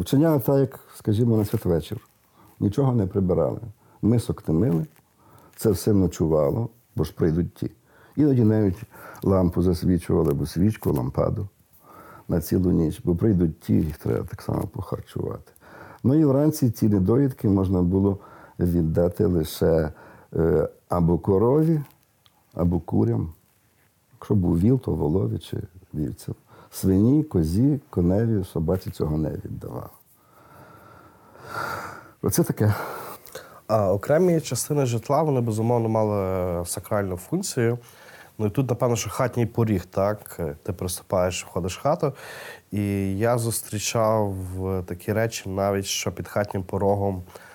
[0.00, 2.00] вчиняли так, як, скажімо, на святвечір.
[2.60, 3.60] Нічого не прибирали.
[4.02, 4.86] Мисок не
[5.56, 7.70] це все ночувало, бо ж прийдуть ті.
[8.16, 8.82] Іноді навіть
[9.22, 11.48] лампу засвічували, або свічку, лампаду
[12.28, 15.52] на цілу ніч, бо прийдуть ті, їх треба так само похарчувати.
[16.04, 18.18] Ну і вранці ці недоїдки можна було
[18.66, 19.92] віддати лише
[20.36, 21.80] е, або корові,
[22.54, 23.32] або курям.
[24.12, 25.56] Якщо був віл, то волові чи
[25.94, 26.34] вівцям.
[26.70, 29.88] Свині, козі, коневі, собаці цього не віддавали.
[32.22, 32.74] Оце таке.
[33.66, 37.78] А окремі частини житла вони безумовно мали сакральну функцію.
[38.38, 40.40] Ну і тут, напевно, що хатній поріг, так?
[40.62, 42.12] Ти приступаєш, входиш в хату.
[42.70, 42.82] І
[43.18, 44.34] я зустрічав
[44.66, 47.49] е, такі речі, навіть що під хатнім порогом е,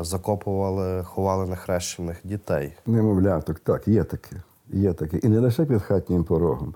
[0.00, 2.72] закопували, ховали нехрещених дітей.
[2.86, 4.36] Немовляток, так, є таке.
[4.70, 5.16] Є таке.
[5.16, 6.74] І не лише під хатнім порогом.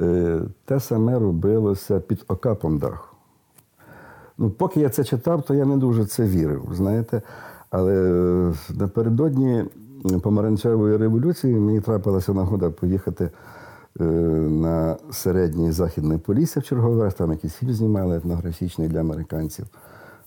[0.00, 3.16] Е, Те саме робилося під окапом даху.
[4.38, 7.22] Ну, поки я це читав, то я не дуже це вірив, знаєте.
[7.70, 9.64] Але е, напередодні
[10.22, 13.30] помаранчевої революції мені трапилася нагода поїхати
[14.00, 17.14] е, на середнє західне Полісся в черговий раз.
[17.14, 19.66] Там якийсь фільм знімали етнографічний для американців.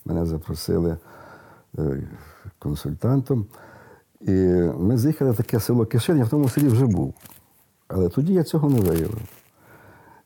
[0.05, 0.97] Мене запросили е,
[2.59, 3.45] консультантом.
[4.21, 4.31] І
[4.77, 7.13] ми заїхали в таке село Кишин, я в тому селі вже був.
[7.87, 9.21] Але тоді я цього не виявив.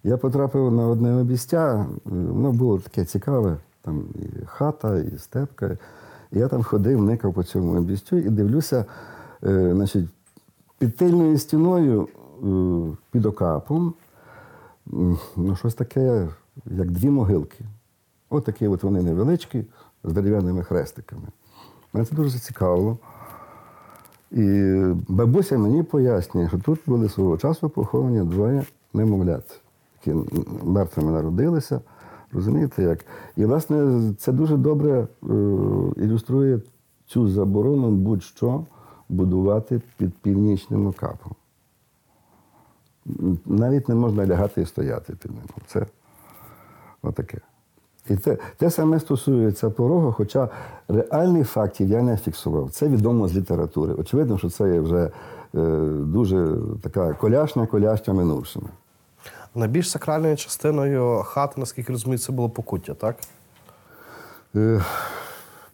[0.04, 5.78] Я потрапив на одне обістя, воно було таке цікаве, там і хата, і степка.
[6.32, 8.86] І я там ходив, никав по цьому обістю і дивлюся,
[9.44, 10.06] е, значить,
[10.78, 12.08] під тильною стіною,
[12.44, 13.94] е, під окапом,
[15.36, 16.28] ну, щось таке,
[16.66, 17.66] як дві могилки.
[18.30, 19.66] От от вони невеличкі,
[20.04, 21.28] з дерев'яними хрестиками.
[21.94, 22.98] Мене це дуже зацікавило.
[24.32, 24.74] І
[25.08, 29.62] бабуся мені пояснює, що тут були свого часу поховані двоє немовлят,
[30.06, 30.20] які
[30.64, 31.82] мертвими народилися.
[32.32, 33.06] Розумієте як?
[33.38, 35.08] І, власне, це дуже добре е,
[35.98, 36.60] ілюструє
[37.06, 38.66] цю заборону будь-що
[39.10, 41.36] будувати під північним окапом.
[43.46, 45.44] Навіть не можна лягати і стояти під ним.
[45.68, 45.86] Це
[47.02, 47.42] отаке.
[48.10, 50.50] І те, те саме стосується порогу, хоча
[50.88, 52.72] реальних фактів я не фіксував.
[52.72, 53.94] Це відомо з літератури.
[53.94, 55.12] Очевидно, що це є вже
[55.56, 58.70] е, дуже така коляшня, коляща минувшими.
[59.56, 63.16] Найбільш сакральною частиною хати, наскільки розумію, це було покуття, так?
[64.56, 64.82] Е,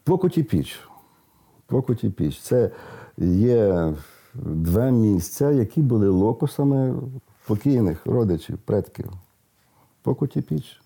[0.04, 0.80] Покуті піч.
[1.66, 2.40] Покуті піч.
[2.40, 2.72] Це
[3.18, 3.94] є
[4.34, 6.96] два місця, які були локусами
[7.48, 9.12] покійних родичів, предків.
[10.02, 10.82] Покуті піч.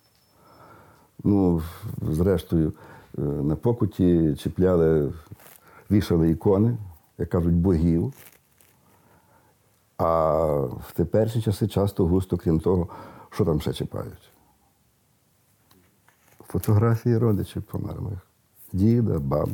[1.23, 1.61] Ну,
[2.01, 2.73] зрештою,
[3.17, 5.13] е, на покуті чіпляли,
[5.91, 6.77] вішали ікони,
[7.17, 8.13] як кажуть, богів.
[9.97, 12.87] А в теперішні часи часто густо, крім того,
[13.29, 14.31] що там ще чіпають?
[16.47, 18.19] Фотографії родичів померлих.
[18.73, 19.49] Діда, баб.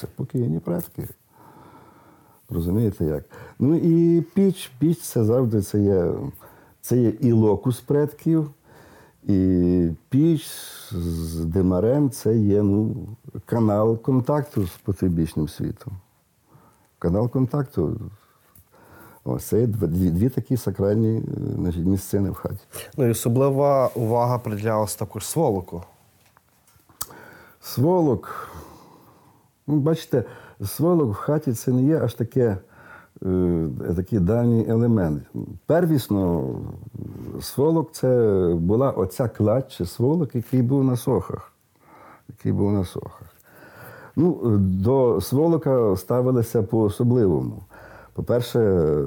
[0.00, 1.08] Це покійні предки.
[2.50, 3.24] Розумієте як?
[3.58, 6.12] Ну і піч, піч це завжди це є,
[6.80, 8.50] це є і локус предків,
[9.26, 10.50] і піч
[10.90, 12.96] з димарем це є ну,
[13.46, 15.92] канал контакту з потойбічним світом.
[16.98, 18.00] Канал контакту.
[19.24, 21.22] Ось це є дві, дві такі сакральні е,
[21.54, 22.60] значить, місцини в хаті.
[22.96, 25.82] Ну і особлива увага приділялася також сволоку.
[27.60, 28.48] Сволок.
[29.66, 30.24] Ну, бачите,
[30.64, 32.56] сволок в хаті це не є аж таке,
[33.96, 35.22] такий давній елемент.
[35.66, 36.50] Первісно,
[37.40, 38.08] сволок це
[38.58, 41.52] була оця кладь чи сволок, який був на сохах.
[42.28, 43.36] Який був на сохах.
[44.16, 47.62] Ну, до сволока ставилися по-особливому.
[48.12, 48.60] По-перше,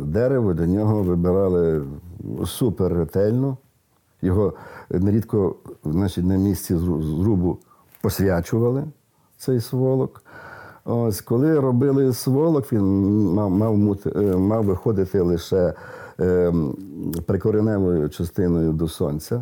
[0.04, 1.84] дерево для нього вибирали
[2.46, 3.58] супер ретельно.
[4.22, 4.54] Його
[4.90, 7.58] нерідко значить, на місці зрубу
[8.02, 8.84] посвячували
[9.38, 10.24] цей сволок.
[10.86, 12.84] Ось, коли робили сволок, він
[13.34, 15.74] мав, мав, е, мав виходити лише
[16.20, 16.54] е,
[17.26, 19.42] прикореневою частиною до сонця.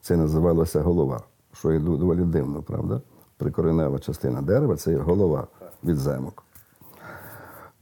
[0.00, 1.20] Це називалося голова,
[1.52, 3.00] що є доволі дивно, правда?
[3.36, 5.46] Прикоренева частина дерева це є голова
[5.84, 6.42] від земок.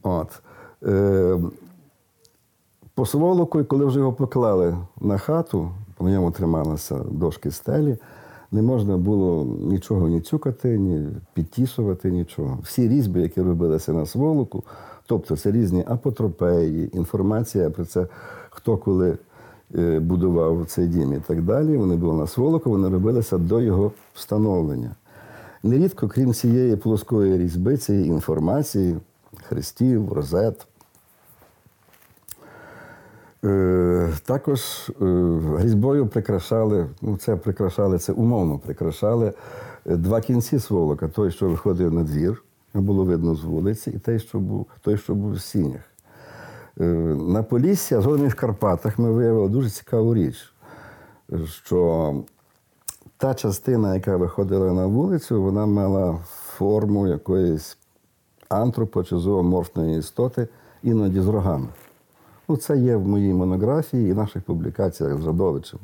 [0.03, 0.41] От.
[0.83, 1.39] Е,
[2.95, 7.97] по сволоку, коли вже його поклали на хату, по ньому трималися дошки стелі,
[8.53, 12.59] не можна було нічого ні цюкати, ні підтішувати, нічого.
[12.63, 14.63] Всі різьби, які робилися на сволоку,
[15.05, 18.07] тобто це різні апотропеї, інформація про це,
[18.49, 19.17] хто коли
[19.75, 23.91] е, будував цей дім і так далі, вони були на сволоку, вони робилися до його
[24.13, 24.95] встановлення.
[25.63, 28.97] Нерідко, крім цієї плоскої різьби, цієї інформації,
[29.43, 30.67] хрестів, розет,
[34.25, 35.05] Також е,
[35.59, 39.33] різьбою прикрашали, ну це прикрашали, це умовно прикрашали
[39.85, 41.07] е, два кінці сволока.
[41.07, 45.15] Той, що виходив на двір, було видно з вулиці, і той, що був, той, що
[45.15, 45.81] був в сінях.
[46.79, 46.83] Е,
[47.15, 50.53] На Полісся, згодом в Карпатах, ми виявили дуже цікаву річ,
[51.45, 52.15] що
[53.17, 56.19] та частина, яка виходила на вулицю, вона мала
[56.57, 57.77] форму якоїсь
[58.49, 60.47] антропо чи зооморфної істоти,
[60.83, 61.67] іноді з рогами.
[62.47, 65.79] Ну, це є в моїй монографії і наших публікаціях з Радовичем.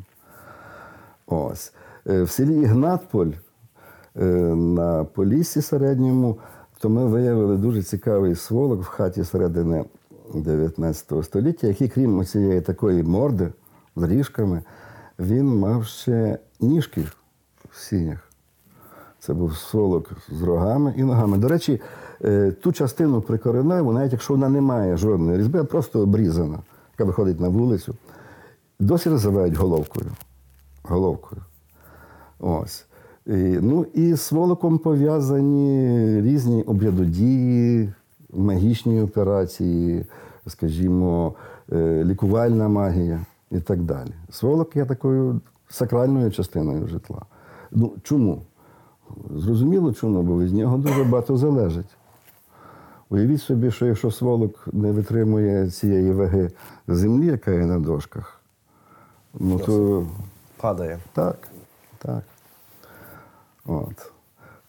[1.28, 1.74] Ось.
[2.08, 3.32] Е, В селі Ігнатполь
[4.16, 6.38] е, на Поліссі середньому,
[6.80, 9.86] то ми виявили дуже цікавий сволок в хаті середини
[10.36, 13.50] 19 століття, який, крім цієї такої морди
[13.96, 14.64] з ріжками,
[15.20, 17.06] він мав ще ніжки
[17.70, 18.30] в сінях.
[19.20, 21.38] Це був сволок з рогами і ногами.
[21.38, 21.82] До речі,
[22.62, 26.60] ту частину прикореневу, навіть якщо вона не має жодної різьби, а просто обрізана,
[26.94, 27.96] яка виходить на вулицю,
[28.80, 30.12] досі називають головкою.
[30.84, 31.42] Головкою.
[32.40, 32.86] Ось.
[33.26, 37.94] І, ну і з сволоком пов'язані різні обрядодії,
[38.34, 40.06] магічні операції,
[40.48, 41.34] скажімо,
[41.72, 44.12] е, лікувальна магія і так далі.
[44.30, 47.22] Сволок є такою сакральною частиною житла.
[47.72, 48.42] Ну, чому?
[49.36, 51.98] Зрозуміло, чому, бо від нього дуже багато залежить.
[53.10, 56.52] Уявіть собі, що якщо сволок не витримує цієї ваги
[56.88, 58.42] землі, яка є на дошках,
[59.34, 60.08] ну то
[60.58, 61.00] Падає.
[61.14, 61.48] так,
[61.98, 62.24] так.
[63.66, 64.12] От.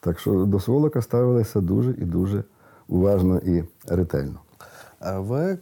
[0.01, 2.45] Так що до сволока ставилися дуже і дуже
[2.88, 4.41] уважно і ретельно.
[5.03, 5.59] Е, Ви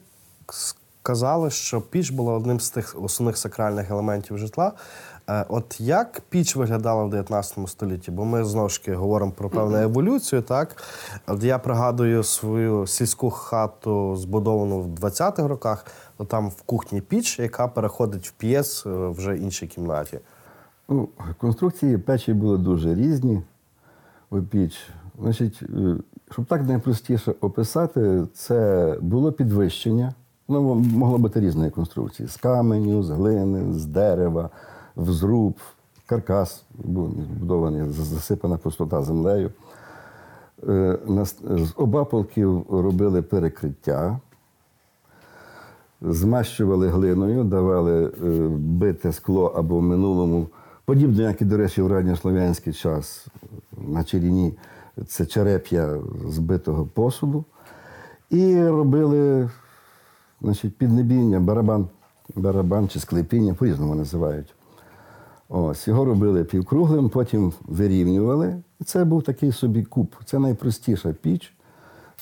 [0.50, 4.72] сказали, що піч була одним з тих основних сакральних елементів житла.
[5.48, 8.10] От як піч виглядала в 19 столітті?
[8.10, 10.82] Бо ми знову ж таки говоримо про певну еволюцію, так?
[11.26, 17.38] От я пригадую свою сільську хату, збудовану в 20-х роках, то там в кухні піч,
[17.38, 20.18] яка переходить в п'єс е, вже іншій кімнаті.
[20.88, 21.08] Ну,
[21.38, 23.42] конструкції печі були дуже різні
[24.30, 24.88] у піч.
[25.22, 25.96] Значить, е,
[26.30, 30.14] щоб так найпростіше описати, це було підвищення.
[30.48, 34.50] Воно могло бути різної конструкції: з каменю, з глини, з дерева,
[34.98, 35.54] взруб,
[36.06, 39.50] каркас був збудований, засипана пустота землею.
[40.68, 40.98] Е,
[41.42, 44.20] З обапалків робили перекриття,
[46.00, 50.46] змащували глиною, давали е, бите скло або в минулому,
[50.84, 53.26] подібно, як і, до речі, в радньослов'янський час
[53.88, 54.52] на Черіні,
[55.06, 57.44] це череп'я збитого посуду.
[58.30, 59.50] І робили
[60.40, 61.88] значить, піднебіння, барабан,
[62.36, 64.54] барабан чи склепіння, по-різному називають.
[65.48, 68.62] Ось, його робили півкруглим, потім вирівнювали.
[68.80, 70.14] І це був такий собі куб.
[70.24, 71.54] Це найпростіша піч.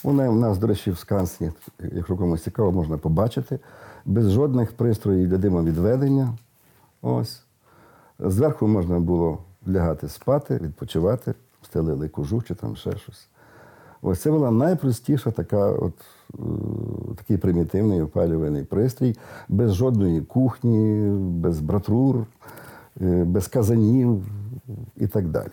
[0.03, 1.51] Вона в нас, до речі, в Скансні,
[1.93, 3.59] якщо комусь цікаво, можна побачити,
[4.05, 6.35] без жодних пристроїв для димовідведення.
[7.03, 7.43] Ось.
[8.19, 13.29] Зверху можна було лягати спати, відпочивати, стелили кожух чи там ще щось.
[14.03, 15.93] Ось це була найпростіша така, от,
[16.35, 16.39] е,
[17.17, 19.17] такий примітивний опалювальний пристрій,
[19.49, 22.27] без жодної кухні, без братрур,
[23.01, 24.25] без казанів
[24.97, 25.53] і так далі.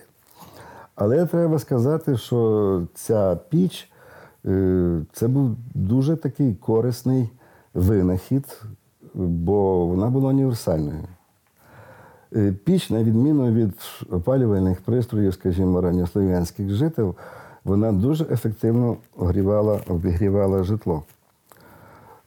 [0.95, 3.91] Але треба сказати, що ця піч
[4.45, 7.29] е, це був дуже такий корисний
[7.73, 8.61] винахід,
[9.13, 11.03] бо вона була універсальною.
[12.35, 13.73] Е, Піч, на відміну від
[14.09, 17.15] опалювальних пристроїв, скажімо, ранньослов'янських жителів,
[17.63, 21.03] вона дуже ефективно огрівала, обігрівала житло.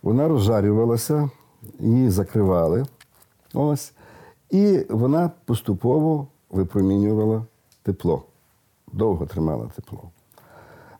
[0.02, 1.30] Вона розжарювалася,
[1.80, 2.86] її закривали.
[3.54, 3.92] Ось,
[4.51, 7.42] і вона поступово випромінювала
[7.82, 8.22] тепло,
[8.92, 10.03] довго тримала тепло.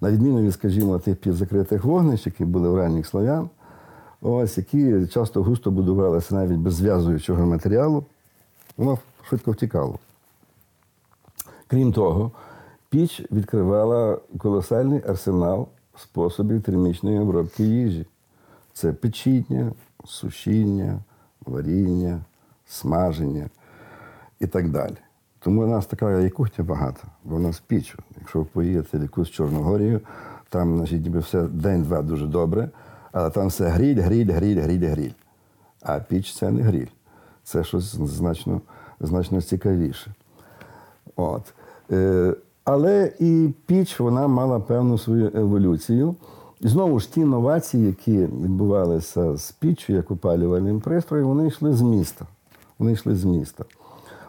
[0.01, 3.49] На відміну від, скажімо, тих підзакритих вогнищ, які були в ранніх слов'ян,
[4.23, 8.05] ось, які часто густо будувалися навіть без зв'язуючого матеріалу,
[8.77, 9.99] воно швидко втікало.
[11.67, 12.31] Крім того,
[12.89, 18.07] піч відкривала колосальний арсенал способів термічної обробки їжі.
[18.73, 19.73] Це печіння,
[20.05, 20.99] сушіння,
[21.47, 22.21] варіння,
[22.67, 23.49] смаження
[24.41, 24.97] і так далі.
[25.39, 27.97] Тому у нас така і кухня багата, бо у нас піч.
[28.21, 30.01] Якщо ви поїдете в якусь Чорногорію,
[30.49, 32.71] там значить, ніби все день-два дуже добре,
[33.13, 35.13] але там все гріль, гріль, гріль, гріль, гріль.
[35.83, 36.87] А піч це не гріль.
[37.45, 38.61] Це щось значно,
[39.01, 40.11] значно цікавіше.
[41.17, 41.55] От.
[41.91, 46.15] Е, але і піч вона мала певну свою еволюцію.
[46.61, 51.83] І знову ж ті новації, які відбувалися з піччю, як опалювальним пристроєм, вони йшли з
[51.83, 52.27] міста.
[52.79, 53.65] Вони йшли з міста.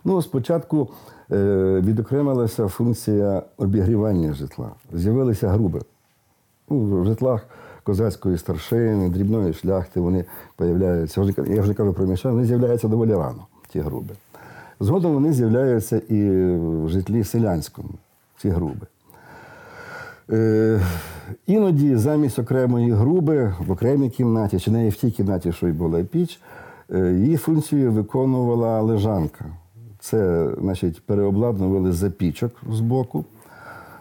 [0.06, 0.89] Ну, спочатку
[1.32, 4.72] е, відокремилася функція обігрівання житла.
[4.93, 5.82] З'явилися груби.
[6.70, 7.48] Ну, в житлах
[7.84, 10.26] козацької старшини, дрібної шляхти, вони
[10.56, 11.34] появляються.
[11.48, 14.16] Я вже кажу про міщан, вони з'являються доволі рано, ті груби.
[14.80, 17.89] Згодом вони з'являються і в житлі селянському,
[18.38, 18.88] ці груби.
[20.32, 20.82] Е,
[21.48, 26.04] іноді замість окремої груби в окремій кімнаті, чи не в тій кімнаті, що й була
[26.04, 26.39] піч,
[26.93, 29.45] її функцію виконувала лежанка.
[29.99, 33.25] Це, значить, переобладнували запічок з боку.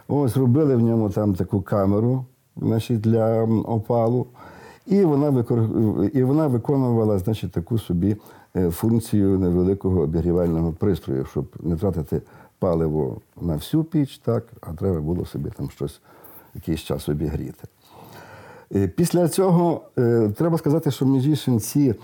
[0.09, 2.25] Ось робили в ньому там таку камеру
[2.57, 4.27] значить, для опалу.
[4.87, 5.59] І вона, викор...
[6.13, 8.17] і вона виконувала значить, таку собі
[8.57, 12.23] е, функцію невеликого обігрівального пристрою, щоб не тратити
[12.59, 16.01] паливо на всю піч, так, а треба було собі там щось
[16.55, 17.69] якийсь час обігріти.
[18.75, 21.95] Е, Після цього е, треба сказати, що між іншим ці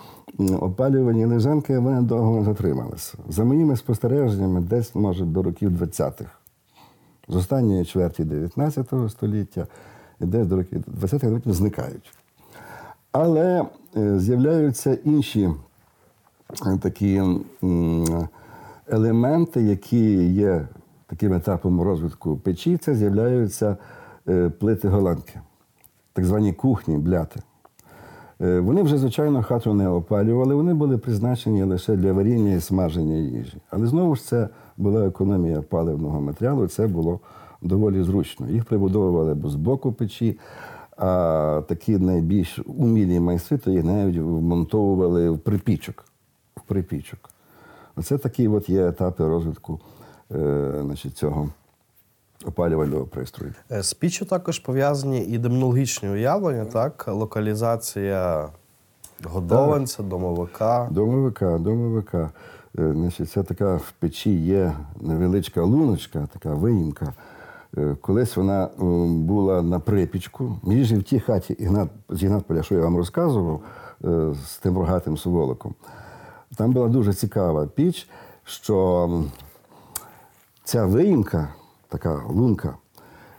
[0.60, 3.18] опалювані лежанки вони довго не затрималися.
[3.28, 6.30] За моїми спостереженнями, десь, може, до років 20-х.
[7.28, 9.66] З останньої чверті 19 століття
[10.20, 12.12] десь до років 20-х років зникають.
[13.12, 13.64] Але
[13.96, 15.50] е, з'являються інші
[16.80, 17.22] такі
[18.88, 20.68] елементи, які є
[21.06, 23.76] таким етапом розвитку печі, це з'являються
[24.58, 25.40] плити голландки.
[26.12, 27.40] Так звані кухні, бляти.
[28.40, 33.14] Е, Вони вже, звичайно, хату не опалювали, вони були призначені лише для варіння і смаження
[33.14, 33.56] їжі.
[33.70, 37.20] Але знову ж це була економія паливного матеріалу, це було
[37.62, 38.48] доволі зручно.
[38.48, 40.38] Їх прибудовували з боку печі,
[40.96, 46.04] а такі найбільш умілі майстри, то їх навіть вмонтовували в припічок.
[46.56, 47.30] В припічок.
[47.96, 49.80] Оце такі от є етапи розвитку
[50.34, 51.48] е, значить, цього
[52.47, 53.55] опалювального пристрою.
[53.70, 57.09] Е, З піччю також пов'язані і демонологічні уявлення, так?
[57.09, 58.49] Локалізація
[59.24, 60.88] годованця, домовика.
[60.90, 62.30] Домовика, домовика.
[62.78, 67.12] Е, Значить, це така в печі є невеличка луночка, така виїмка.
[67.78, 68.68] Е, Колись вона е,
[69.07, 70.57] була на припічку.
[70.62, 73.61] Між в тій хаті Ігнат, з Ігнатполя, що я вам розказував
[74.05, 75.74] е, з тим рогатим суволоком.
[76.57, 78.09] Там була дуже цікава піч,
[78.45, 79.09] що
[80.64, 81.49] ця виїмка,
[81.93, 82.74] така лунка,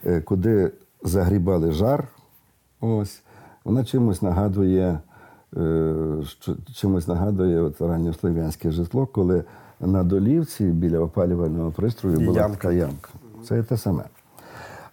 [0.05, 0.71] е, куди
[1.03, 2.07] загрібали жар,
[2.81, 3.21] ось,
[3.65, 4.99] вона чимось нагадує,
[5.57, 5.93] е,
[6.73, 9.43] чимось нагадує от ранньослов'янське житло, коли
[9.79, 12.57] на долівці біля опалювального пристрою була ямка.
[12.57, 13.09] така ямка.
[13.47, 14.03] Це те саме.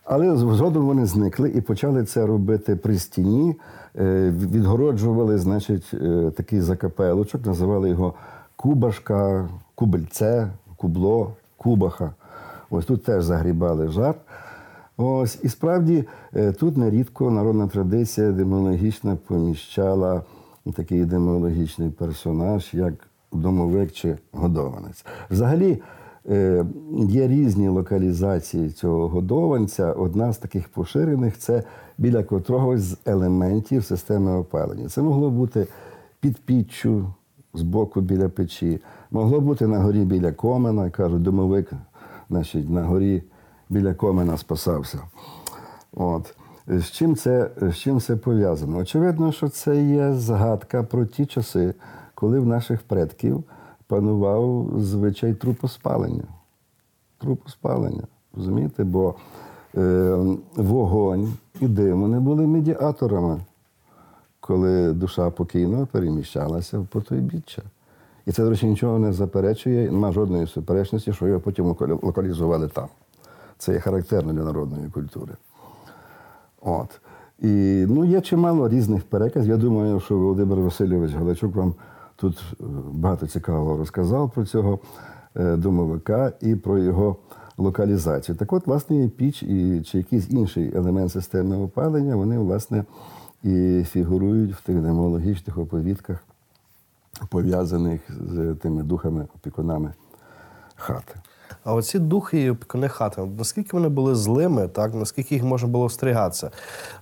[0.04, 3.56] Але згодом вони зникли і почали це робити при стіні.
[3.96, 5.94] Е, Відгороджували, значить,
[6.36, 8.14] такий закапелочок, називали його
[8.56, 12.12] кубашка, кубельце, кубло, кубаха.
[12.70, 14.14] Ось тут теж загрібали жар.
[14.96, 16.04] Ось, і справді
[16.36, 20.22] е, тут нерідко народна традиція демонологічна поміщала
[20.76, 22.94] такий демонологічний персонаж, як
[23.32, 25.04] домовик чи годованець.
[25.30, 25.82] Взагалі
[26.30, 26.64] е,
[27.08, 29.92] є різні локалізації цього годованця.
[29.92, 31.62] Одна з таких поширених це
[31.98, 34.88] біля котрогось з елементів системи опалення.
[34.88, 35.66] Це могло бути
[36.20, 37.14] під піччю
[37.54, 41.72] з боку біля печі, могло бути на горі біля комена, кажуть, домовик
[42.30, 43.22] значить, на горі
[43.68, 44.98] біля комена спасався.
[45.92, 46.34] От.
[46.66, 48.76] З чим це, з чим це пов'язано?
[48.76, 51.74] Очевидно, що це є згадка про ті часи,
[52.14, 53.44] коли в наших предків
[53.86, 56.24] панував звичай трупоспалення.
[57.18, 58.02] Трупоспалення.
[58.36, 58.84] Розумієте?
[58.84, 59.14] Бо
[59.76, 60.16] е,
[60.56, 63.40] вогонь і дим вони були медіаторами,
[64.40, 67.62] коли душа покійного переміщалася в потойбіччя.
[68.26, 72.88] І це, до речі, нічого не заперечує, немає жодної суперечності, що його потім локалізували там.
[73.58, 75.32] Це є характерно для народної культури.
[76.60, 77.00] От.
[77.38, 79.50] І ну, є чимало різних переказів.
[79.50, 81.74] Я думаю, що Володимир Васильович Галачук вам
[82.16, 84.78] тут е, багато цікавого розказав про цього
[85.36, 87.16] е, домовика і про його
[87.58, 88.36] локалізацію.
[88.36, 92.84] Так от, власне, і піч і, чи якийсь інший елемент системи опалення, вони, власне,
[93.42, 96.24] і фігурують в тих демологічних оповідках,
[97.28, 99.94] пов'язаних з тими духами, опікунами
[100.76, 101.14] хати.
[101.64, 105.84] А оці духи і опікуни хати, наскільки вони були злими, так наскільки їх можна було
[105.84, 106.50] остерігатися?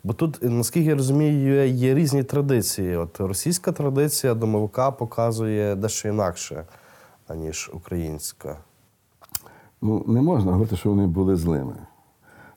[0.04, 2.96] Бо тут, наскільки я розумію, є, різні традиції.
[2.96, 6.64] От російська традиція домовика показує дещо інакше,
[7.28, 8.56] аніж українська.
[9.82, 11.76] Ну, не можна говорити, що вони були злими.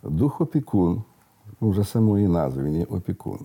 [0.04, 1.04] Дух опікун,
[1.62, 3.40] ну, вже самої назви, він є опікун.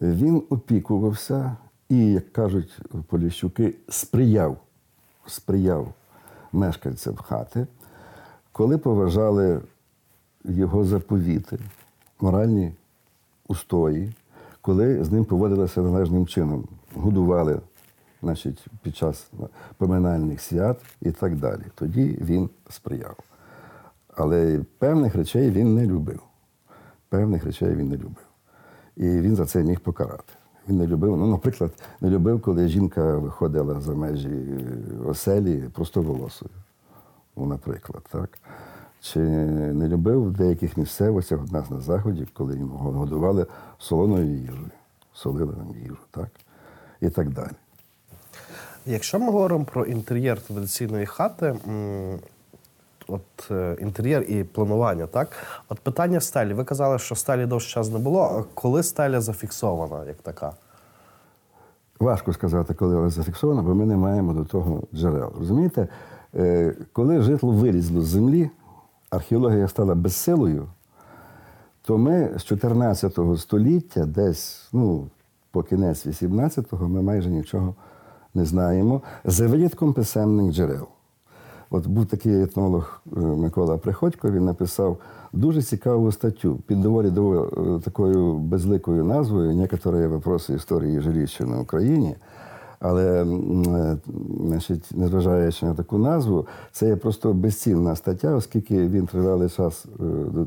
[0.00, 1.56] Він опікувався
[1.88, 4.56] і, як кажуть поліщуки, сприяв,
[5.26, 5.94] сприяв
[6.52, 7.66] мешканцям хати,
[8.52, 9.60] коли поважали
[10.44, 11.58] його заповіти,
[12.20, 12.72] моральні
[13.48, 14.12] устої,
[14.60, 17.60] коли з ним поводилися належним чином, годували
[18.22, 19.30] значить, під час
[19.76, 21.62] поминальних свят і так далі.
[21.74, 23.16] Тоді він сприяв.
[24.16, 26.20] Але певних речей він не любив.
[27.08, 28.26] Певних речей він не любив.
[28.96, 30.32] І він за це міг покарати.
[30.68, 36.50] Він не любив, ну, наприклад, не любив, коли жінка виходила за межі е, оселі простоволосою.
[37.36, 38.38] Ну, наприклад, так.
[39.00, 43.46] Чи не любив в деяких місцевостях, у нас на заході, коли його годували
[43.78, 44.70] солоною їжею,
[45.12, 46.28] солили нам їжу, так?
[47.00, 47.52] І так далі.
[48.86, 51.56] Якщо ми говоримо про інтер'єр традиційної хати,
[53.08, 55.28] от е, інтер'єр і планування, так?
[55.68, 56.54] От питання стелі.
[56.54, 58.22] Ви казали, що стелі довший час не було.
[58.22, 60.52] А коли стеля зафіксована, як така?
[62.00, 65.32] Важко сказати, коли вона зафіксована, бо ми не маємо до того джерел.
[65.38, 65.88] Розумієте,
[66.34, 68.50] Е, коли житло вилізло з землі,
[69.10, 70.68] археологія стала безсилою,
[71.82, 75.06] то ми з 14 століття, десь ну,
[75.50, 77.74] по кінець 18-го, ми майже нічого
[78.34, 80.86] не знаємо, за винятком писемних джерел.
[81.70, 84.96] От був такий етнолог е, Микола Приходько, він написав
[85.32, 92.16] дуже цікаву статтю під доволі е, такою безликою назвою «Некоторі вопроси історії жилища на Україні.
[92.80, 93.96] Але, е,
[94.40, 99.86] значить, незважаючи на таку назву, це є просто безцінна стаття, оскільки він тривалий час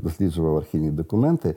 [0.03, 1.55] досліджував архівні документи.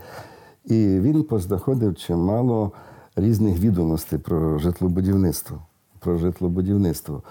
[0.65, 2.73] І він познаходив чимало
[3.17, 5.59] різних відомостей про житлобудівництво.
[5.99, 7.23] Про житлобудівництво.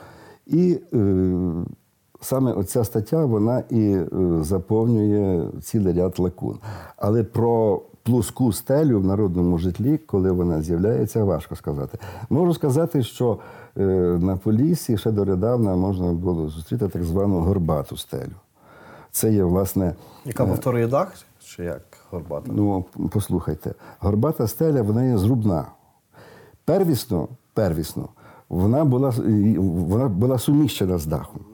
[0.45, 0.95] І е,
[2.23, 4.07] саме оця стаття вона і е,
[4.41, 6.59] заповнює цілий ряд лакун.
[6.97, 11.97] Але про плоску стелю в народному житлі, коли вона з'являється, важко сказати.
[12.29, 13.39] Можу сказати, що
[13.77, 13.81] е,
[14.21, 18.35] на Поліссі ще донедавна можна було зустріти так звану горбату стелю.
[19.11, 19.95] Це є, власне,
[20.25, 21.13] Яка повторює дах,
[21.45, 22.51] чи як горбата?
[22.55, 25.65] Ну, послухайте, горбата стеля вона є зрубна.
[26.65, 28.09] Первісно, первісно,
[28.49, 29.13] вона була,
[29.57, 31.52] вона була суміщена з дахом.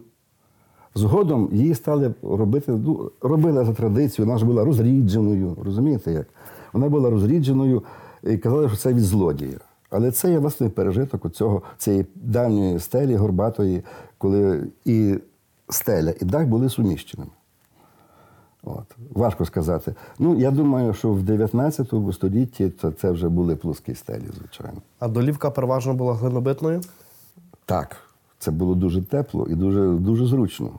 [0.95, 5.57] Згодом її стали робити, ну, робили за традицією, вона ж була розрідженою.
[5.63, 6.27] Розумієте як?
[6.73, 7.83] Вона була розрідженою
[8.23, 9.59] і казали, що це від злодія.
[9.89, 13.83] Але це є власне пережиток оцього, цієї давньої стелі горбатої,
[14.17, 15.15] коли і
[15.69, 17.31] стеля, і дах були суміщеними.
[18.63, 18.95] От.
[19.11, 19.95] Важко сказати.
[20.19, 24.81] Ну, я думаю, що в 19 столітті це, це вже були плоскі стелі, звичайно.
[24.99, 26.81] А долівка переважно була глинобитною?
[27.65, 27.97] Так,
[28.39, 30.69] це було дуже тепло і дуже, дуже зручно.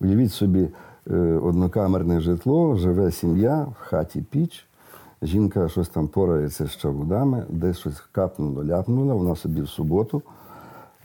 [0.00, 0.68] Уявіть собі,
[1.10, 4.66] е, однокамерне житло, живе сім'я, в хаті піч,
[5.22, 10.22] жінка щось там порається з чавудами, десь щось капнуло, ляпнула, вона собі в суботу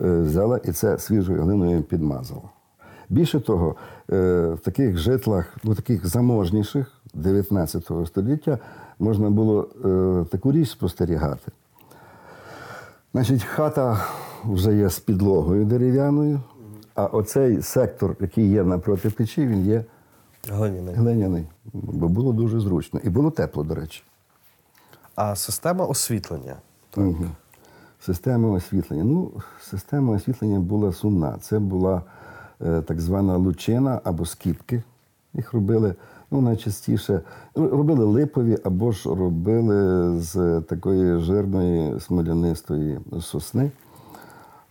[0.00, 2.42] е, взяла і це свіжою глиною підмазала.
[3.08, 3.76] Більше того,
[4.12, 8.58] е, в таких житлах, ну таких заможніших 19 століття,
[8.98, 9.62] можна було
[10.30, 11.52] таку річ спостерігати.
[13.16, 14.04] Значить, хата
[14.44, 16.40] вже є з підлогою дерев'яною,
[16.94, 19.84] а оцей сектор, який є напроти печі, він є
[20.48, 20.94] Глиняний.
[20.94, 21.46] глиняний.
[21.72, 23.00] Бо було дуже зручно.
[23.04, 24.02] І було тепло, до речі.
[25.14, 26.56] А система освітлення.
[26.96, 27.26] Угу.
[28.00, 29.04] Система освітлення.
[29.04, 31.38] Ну, система освітлення була сумна.
[31.40, 32.02] Це була
[32.66, 34.82] е, так звана лучина або скіпки.
[35.34, 35.94] Їх робили
[36.30, 37.20] ну, найчастіше
[37.54, 43.70] робили липові або ж робили з такої жирної смолянистої сосни.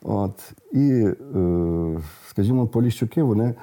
[0.04, 0.54] От.
[0.72, 1.98] І, е,
[2.30, 3.56] скажімо, поліщуки вони е,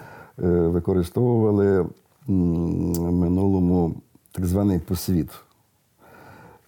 [0.46, 1.86] використовували
[2.26, 3.94] в минулому
[4.32, 5.30] так званий посвіт.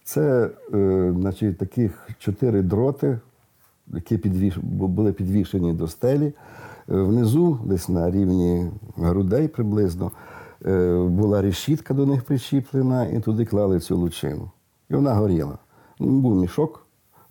[0.03, 3.19] Це е, значить, таких чотири дроти,
[3.87, 4.57] які підвіш...
[4.57, 6.33] були підвішені до стелі.
[6.87, 10.11] Внизу, десь на рівні грудей приблизно,
[11.09, 14.51] була решітка до них причіплена, і туди клали цю лучину.
[14.89, 15.57] І вона горіла.
[15.99, 16.85] Був мішок,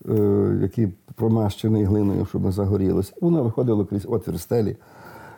[0.09, 3.13] е, який промащений глиною, щоб не загорілося.
[3.17, 4.77] І воно виходило крізь отвір стелі.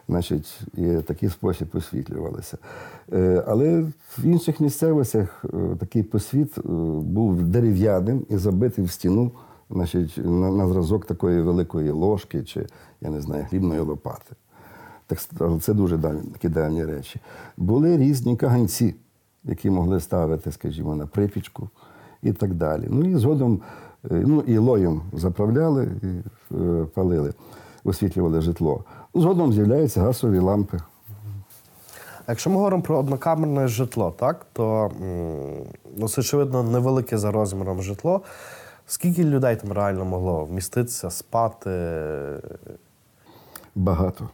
[0.09, 2.59] Значить, і такий спосіб освітлювалися.
[3.13, 3.81] Е, Але
[4.19, 6.63] в інших місцевостях е, такий посвіт е,
[7.01, 9.33] був дерев'яним і забитий в стіну,
[9.71, 12.67] значить, на, на зразок такої великої ложки чи,
[13.01, 14.35] я не знаю, хлібної лопати.
[15.07, 15.19] Так,
[15.61, 15.99] це дуже
[16.33, 17.21] такі давні речі.
[17.57, 18.95] Були різні каганці,
[19.45, 21.69] які могли ставити, скажімо, на припічку
[22.23, 22.87] і так далі.
[22.91, 23.61] Ну і згодом,
[24.11, 26.07] е, ну і лоєм заправляли і
[26.55, 27.35] е, палили,
[27.85, 28.85] освітлювали житло.
[29.15, 30.79] Ну, Згодом з'являються газові лампи.
[32.29, 34.91] Якщо ми говоримо про однокамерне житло, так, то
[35.97, 38.21] ну, це, очевидно, невелике за розміром житло.
[38.87, 41.71] Скільки людей там реально могло вміститися, спати?
[43.75, 44.29] Багато.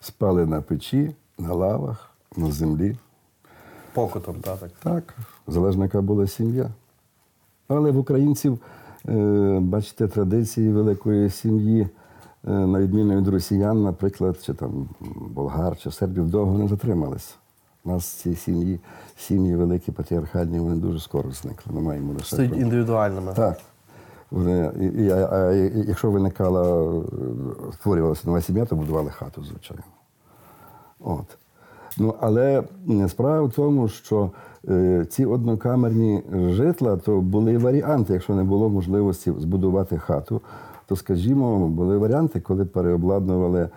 [0.00, 2.96] Спали на печі, на лавах, на землі.
[3.92, 4.70] Покутом, так, так.
[4.82, 5.14] Так,
[5.46, 6.70] залежно яка була сім'я.
[7.68, 8.58] Але в українців,
[9.08, 14.88] е, бачите, традиції великої сім'ї, е, на відміну від росіян, наприклад, чи там
[15.30, 17.34] болгар, чи сербів довго не затрималися.
[17.84, 18.80] У нас ці сім'ї,
[19.16, 21.72] сім'ї великі, патріархальні, вони дуже скоро зникли.
[21.74, 22.24] Ми маємо лише.
[22.26, 23.32] Стоїть про- індивідуальними.
[23.34, 23.60] так.
[24.30, 25.52] Вони, і, і, а, а
[25.88, 26.92] якщо виникала,
[27.72, 29.82] створювалася нова сім'я, то будували хату, звичайно.
[31.00, 31.36] От.
[31.98, 32.62] Ну, але
[33.08, 34.30] справа в тому, що
[34.68, 40.40] е, ці однокамерні житла то були варіанти, якщо не було можливості збудувати хату,
[40.86, 43.68] то, скажімо, були варіанти, коли переобладнували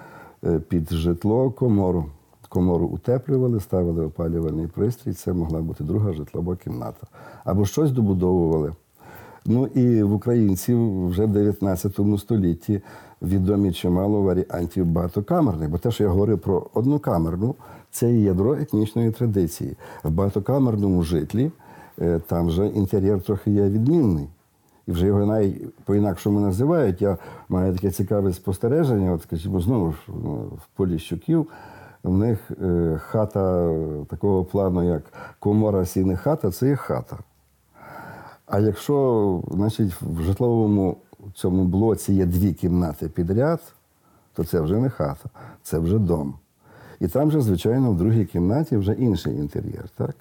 [0.46, 2.06] е, під житло комору.
[2.50, 7.08] Комору утеплювали, ставили опалювальний пристрій, це могла бути друга житлова кімната.
[7.44, 8.74] Або щось добудовували.
[9.46, 12.82] Ну і в українців вже в 19 столітті
[13.22, 15.70] відомі чимало варіантів багатокамерних.
[15.70, 17.56] Бо те, що я говорив про однокамерну,
[17.92, 19.78] це є ядро етнічної традиції.
[20.04, 21.52] В багатокамерному житлі
[22.02, 24.28] е, там вже інтер'єр трохи є відмінний.
[24.88, 27.02] І вже його навіть по-інакшому називають.
[27.02, 27.18] Я
[27.50, 29.12] маю таке цікаве спостереження.
[29.12, 31.48] От, скажімо, знову ж ну, в полі щуків.
[32.04, 33.76] В них е, хата
[34.10, 37.18] такого плану, як комора сіни хата, це є хата.
[38.46, 40.98] А якщо значить, в житловому
[41.34, 43.60] цьому блоці є дві кімнати підряд,
[44.34, 45.30] то це вже не хата,
[45.64, 46.34] це вже дом.
[47.00, 49.90] І там же, звичайно, в другій кімнаті вже інший інтер'єр.
[49.98, 50.16] Так?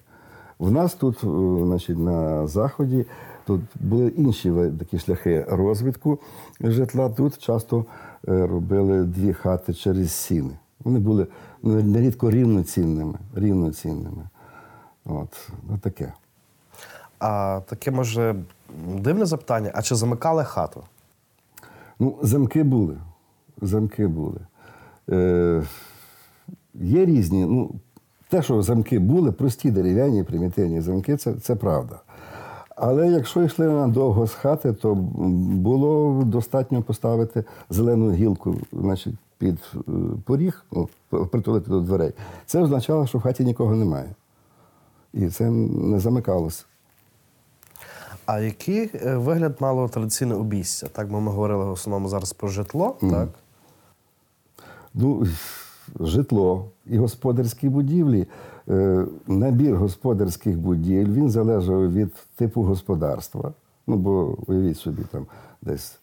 [0.58, 3.06] В нас тут, е, значить, на заході,
[3.46, 6.18] тут були інші такі шляхи розвитку
[6.60, 7.08] житла.
[7.08, 7.84] Тут часто
[8.28, 10.58] е, робили дві хати через сіни.
[10.84, 11.26] Вони були
[11.62, 13.18] ну, нерідко рівноцінними.
[13.34, 14.28] рівноцінними.
[15.04, 16.12] От, от таке.
[17.22, 18.34] А таке може
[18.98, 20.82] дивне запитання: а чи замикали хату?
[21.98, 22.96] Ну, замки були.
[23.60, 24.40] Замки були.
[25.10, 25.62] Е,
[26.74, 27.44] є різні.
[27.44, 27.70] Ну,
[28.28, 32.00] те, що замки були, прості дерев'яні, примітивні замки, це, це правда.
[32.76, 39.80] Але якщо йшли надовго з хати, то було достатньо поставити зелену гілку значить, під е,
[40.24, 42.12] поріг, ну, притулити до дверей.
[42.46, 44.14] Це означало, що в хаті нікого немає.
[45.12, 46.64] І це не замикалося.
[48.26, 50.86] А який е, вигляд мало традиційне обійстя?
[50.92, 53.28] Так, бо ми говорили в основному зараз про житло, так?
[54.94, 55.26] Ну,
[56.00, 58.26] житло і господарські будівлі.
[58.68, 63.52] Е, Набір господарських будівель він залежав від типу господарства.
[63.86, 65.26] Ну, бо уявіть собі, там
[65.62, 65.98] десь,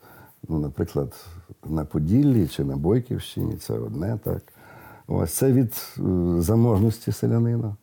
[0.47, 1.25] ну, наприклад,
[1.65, 4.43] на Поділлі чи на Бойківщині це одне, так.
[5.07, 6.01] Ось це від е,
[6.41, 7.75] заможності селянина.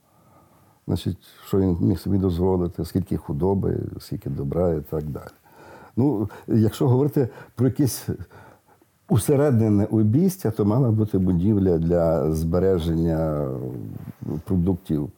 [0.87, 5.31] Значить, що він міг собі дозволити, скільки худоби, скільки добра і так далі.
[5.97, 8.09] Ну, якщо говорити про якесь
[9.09, 13.51] усереднене обійстя, то мала бути будівля для збереження
[14.45, 15.11] продуктів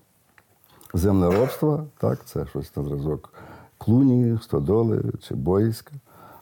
[0.94, 1.84] землеробства.
[1.98, 3.32] Так, це щось на зразок
[3.78, 5.92] клуні, стодоли чи боїська.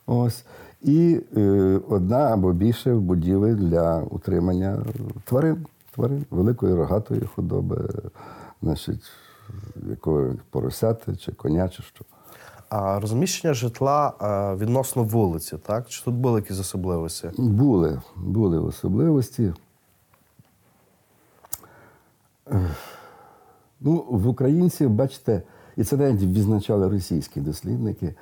[0.07, 0.45] Ось.
[0.83, 4.83] І е, одна або більше будівель для утримання
[5.25, 7.89] тварин, тварин великої рогатої худоби,
[8.63, 9.11] значить,
[9.89, 12.05] якої поросяти чи коня, чи що.
[12.69, 15.89] А розміщення житла е, відносно вулиці, так?
[15.89, 17.31] Чи тут були якісь особливості?
[17.39, 19.53] Були, були особливості.
[23.81, 25.43] Ну, в українців, бачите,
[25.77, 28.15] і це навіть відзначали російські дослідники,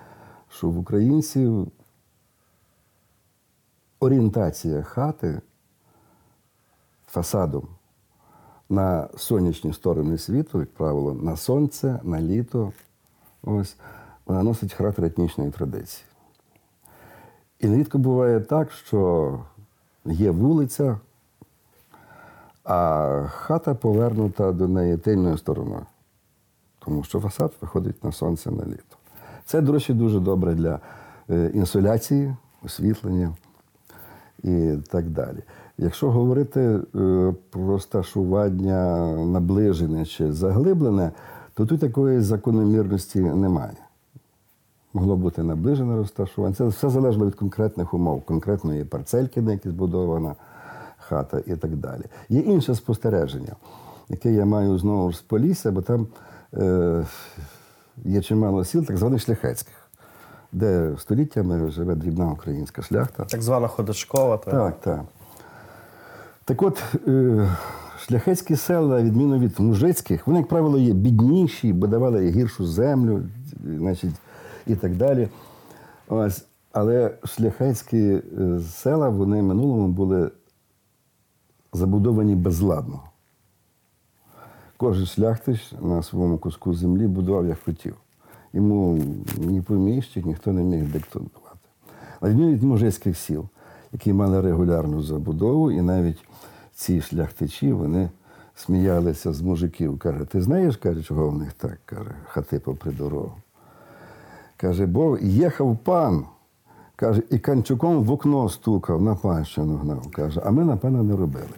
[0.48, 1.69] що в українців
[4.01, 5.40] орієнтація хати
[7.06, 7.69] фасадом
[8.69, 12.73] на сонячні сторони світу, як правило, на сонце, на літо,
[13.43, 13.77] ось,
[14.27, 16.05] вона носить характер етнічної традиції.
[17.61, 19.41] І нерідко буває так, що
[20.05, 20.99] є вулиця,
[22.65, 25.86] а хата повернута до неї тильною стороною.
[26.78, 28.97] Тому що фасад виходить на сонце на літо.
[29.45, 30.81] Це, до речі, дуже добре для
[31.31, 33.35] е, інсоляції, освітлення
[34.43, 35.43] і так далі.
[35.79, 36.81] Якщо говорити е,
[37.51, 41.11] про розташування наближене чи заглиблене,
[41.55, 43.77] то тут такої закономірності немає.
[44.95, 46.55] Могло бути наближене розташування.
[46.55, 50.35] Це все залежало від конкретних умов, конкретної парцельки, на якій збудована
[50.99, 52.03] хата і так далі.
[52.29, 53.53] Є інше спостереження,
[54.09, 56.07] яке я маю знову ж з Полісся, бо там
[56.55, 57.05] е,
[58.05, 59.75] є чимало сіл, так званих шляхетських,
[60.53, 63.25] де століттями живе дрібна українська шляхта.
[63.25, 64.37] Так звана ходочкова.
[64.37, 64.55] Так.
[64.55, 65.05] Так, так.
[66.45, 67.49] Так от, е,
[67.99, 73.23] шляхетські села, відміну від мужицьких, вони, як правило, є бідніші, бо давали гіршу землю,
[73.65, 74.15] значить,
[74.66, 75.29] і так далі.
[76.09, 76.47] Ось.
[76.73, 80.31] Але шляхетські е, села, вони в минулому були
[81.73, 83.01] забудовані безладно.
[84.77, 87.97] Кожен шляхтич на своєму куску землі будував як хотів.
[88.53, 88.99] Йому
[89.39, 91.39] ні поміщик, ніхто не міг диктувати.
[92.21, 93.49] На відміну від мужицьких сіл,
[93.95, 96.25] які мали регулярну забудову, і навіть
[96.75, 98.09] ці шляхтичі вони
[98.55, 99.99] сміялися з мужиків.
[99.99, 101.79] Каже, ти знаєш, каже, чого в них так?
[101.85, 103.33] каже, хати попри дорогу.
[104.57, 106.25] Каже, бо їхав пан,
[106.97, 110.11] каже, і канчуком в окно стукав, на панщину гнав.
[110.11, 111.55] Каже, а ми, напевно, не робили.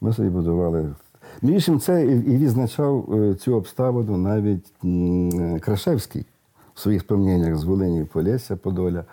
[0.00, 0.94] Ми собі будували.
[1.42, 6.26] Між це і відзначав е, цю обставину навіть е, Крашевський
[6.74, 9.04] в своїх спомненнях з Волині Полісся Подоля.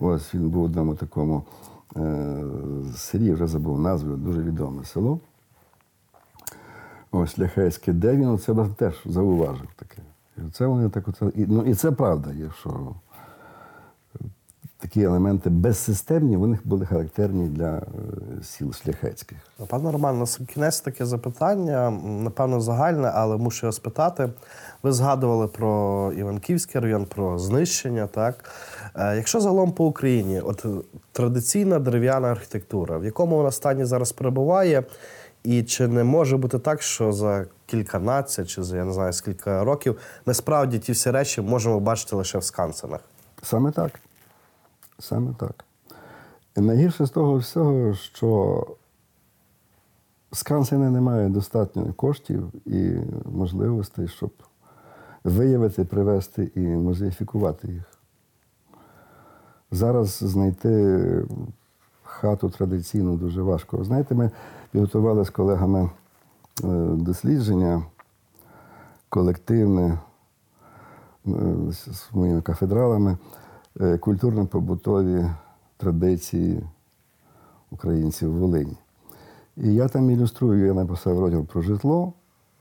[0.00, 1.42] Ось він був в одному такому
[1.96, 2.44] е,
[2.96, 5.20] селі, вже забув назву, дуже відоме село.
[7.12, 10.02] Ось Ляхейське, де він це теж зауважив таке.
[10.38, 12.94] І це вони так оце, ну, і це правда є, що
[14.80, 17.82] такі елементи безсистемні, вони були характерні для е,
[18.42, 19.38] сіл шляхетських.
[19.68, 24.28] Пане Роман, на кінець таке запитання, напевно, загальне, але мушу його спитати.
[24.82, 28.06] Ви згадували про Іванківський район, про знищення.
[28.06, 28.44] Так?
[28.94, 30.68] Е, Якщо загалом по Україні, от е,
[31.12, 34.84] традиційна дерев'яна архітектура, в якому вона стані зараз перебуває,
[35.44, 39.62] і чи не може бути так, що за кільканадцять чи за я не знаю скільки
[39.62, 43.00] років ми справді ті всі речі можемо бачити лише в скансенах?
[43.42, 44.00] Саме так.
[45.00, 45.64] Саме так.
[46.56, 48.66] І найгірше з того всього, що
[50.32, 52.96] Скансени не мають достатньо коштів і
[53.32, 54.30] можливостей, щоб
[55.24, 57.82] виявити, привести і музеїфікувати їх.
[59.70, 61.24] Зараз знайти
[62.02, 63.84] хату традиційну дуже важко.
[63.84, 64.30] Знаєте, ми
[64.70, 65.90] підготували з колегами е,
[66.90, 67.82] дослідження
[69.08, 69.98] колективне
[71.26, 71.30] е,
[71.70, 73.16] з моїми кафедралами,
[73.80, 75.30] культурно-побутові
[75.76, 76.62] традиції
[77.70, 78.76] українців в Волині.
[79.56, 82.12] І я там ілюструю, я написав розділ про житло.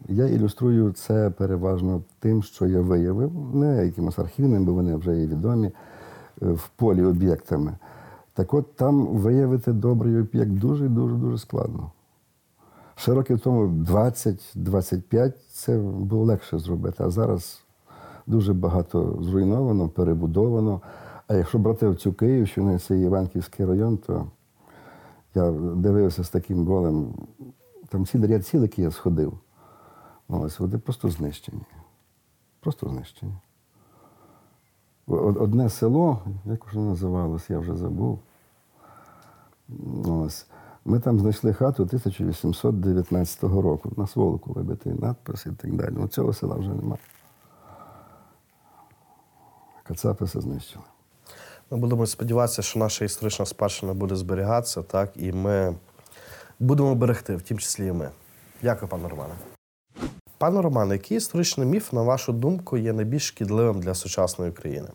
[0.07, 5.27] Я ілюструю це переважно тим, що я виявив, не якимось архівним, бо вони вже є
[5.27, 5.71] відомі, е,
[6.51, 7.77] в полі об'єктами.
[8.33, 11.91] Так от там виявити добрий об'єкт дуже-дуже дуже складно.
[12.95, 17.61] Ще років тому 20-25 це було легше зробити, а зараз
[18.27, 20.81] дуже багато зруйновано, перебудовано.
[21.29, 24.27] А якщо брати цю Київщину, це Іванківський район, то
[25.35, 27.13] я дивився з таким болем.
[27.89, 29.39] Там цілий ряд сіл, які я сходив.
[30.27, 31.61] Ось, вони просто знищені.
[32.59, 33.33] Просто знищені.
[35.07, 38.19] Одне село, як вже називалось, я вже забув.
[40.05, 40.47] Ось.
[40.85, 43.91] Ми там знайшли хату 1819 року.
[43.97, 45.93] На сволоку вибитий надпис і так далі.
[45.97, 47.01] Ну, цього села вже немає.
[49.83, 50.85] Кацапи все знищили.
[51.71, 55.75] Ми будемо сподіватися, що наша історична спадщина буде зберігатися, так, і ми
[56.59, 58.09] будемо берегти, в тім числі і ми.
[58.63, 59.33] Дякую, пане Романе.
[60.37, 64.87] Пане Романе, який історичний міф, на вашу думку, є найбільш шкідливим для сучасної України?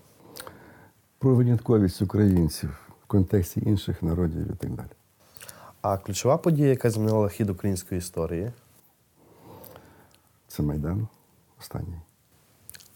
[1.18, 4.88] Про винятковість українців в контексті інших народів і так далі.
[5.82, 8.52] А ключова подія, яка змінила хід української історії.
[10.48, 11.08] Це Майдан
[11.60, 12.00] останній.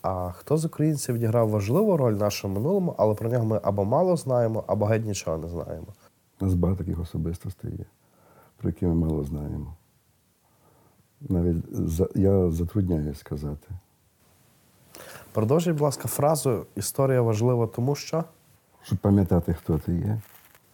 [0.03, 3.85] А хто з українців відіграв важливу роль в нашому минулому, але про нього ми або
[3.85, 5.87] мало знаємо, або геть нічого не знаємо.
[6.41, 7.85] У нас багато таких особистостей є,
[8.57, 9.75] про які ми мало знаємо.
[11.21, 13.69] Навіть за- я затрудняюсь сказати.
[15.33, 18.25] Продовжіть, будь ласка, фразу Історія важлива, тому що
[18.83, 20.21] Щоб пам'ятати, хто ти є.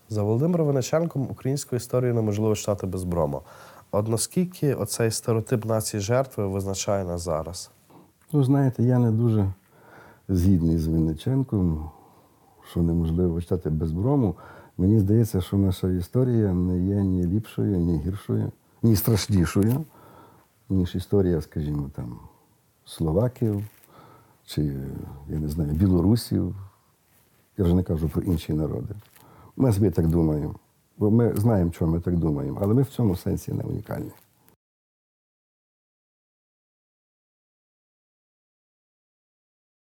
[0.09, 3.43] за Володимиром Виниченком українську історію неможливо читати без брому.
[3.91, 7.71] От наскільки оцей стереотип нації жертви визначає нас зараз?
[8.35, 9.52] Ну, знаєте, я не дуже
[10.28, 11.90] згідний з Винниченком,
[12.70, 14.35] що неможливо читати без брому.
[14.78, 18.52] Мені здається, що наша історія не є ні ліпшою, ні гіршою,
[18.82, 19.85] ні страшнішою,
[20.69, 22.19] ніж історія, скажімо, там,
[22.85, 23.65] словаків
[24.44, 24.62] чи,
[25.28, 26.56] я не знаю, білорусів.
[27.56, 28.94] Я вже не кажу про інші народи.
[29.56, 30.55] Ми собі так думаємо.
[30.98, 34.11] Бо ми знаємо, чого ми так думаємо, але ми в цьому сенсі не унікальні.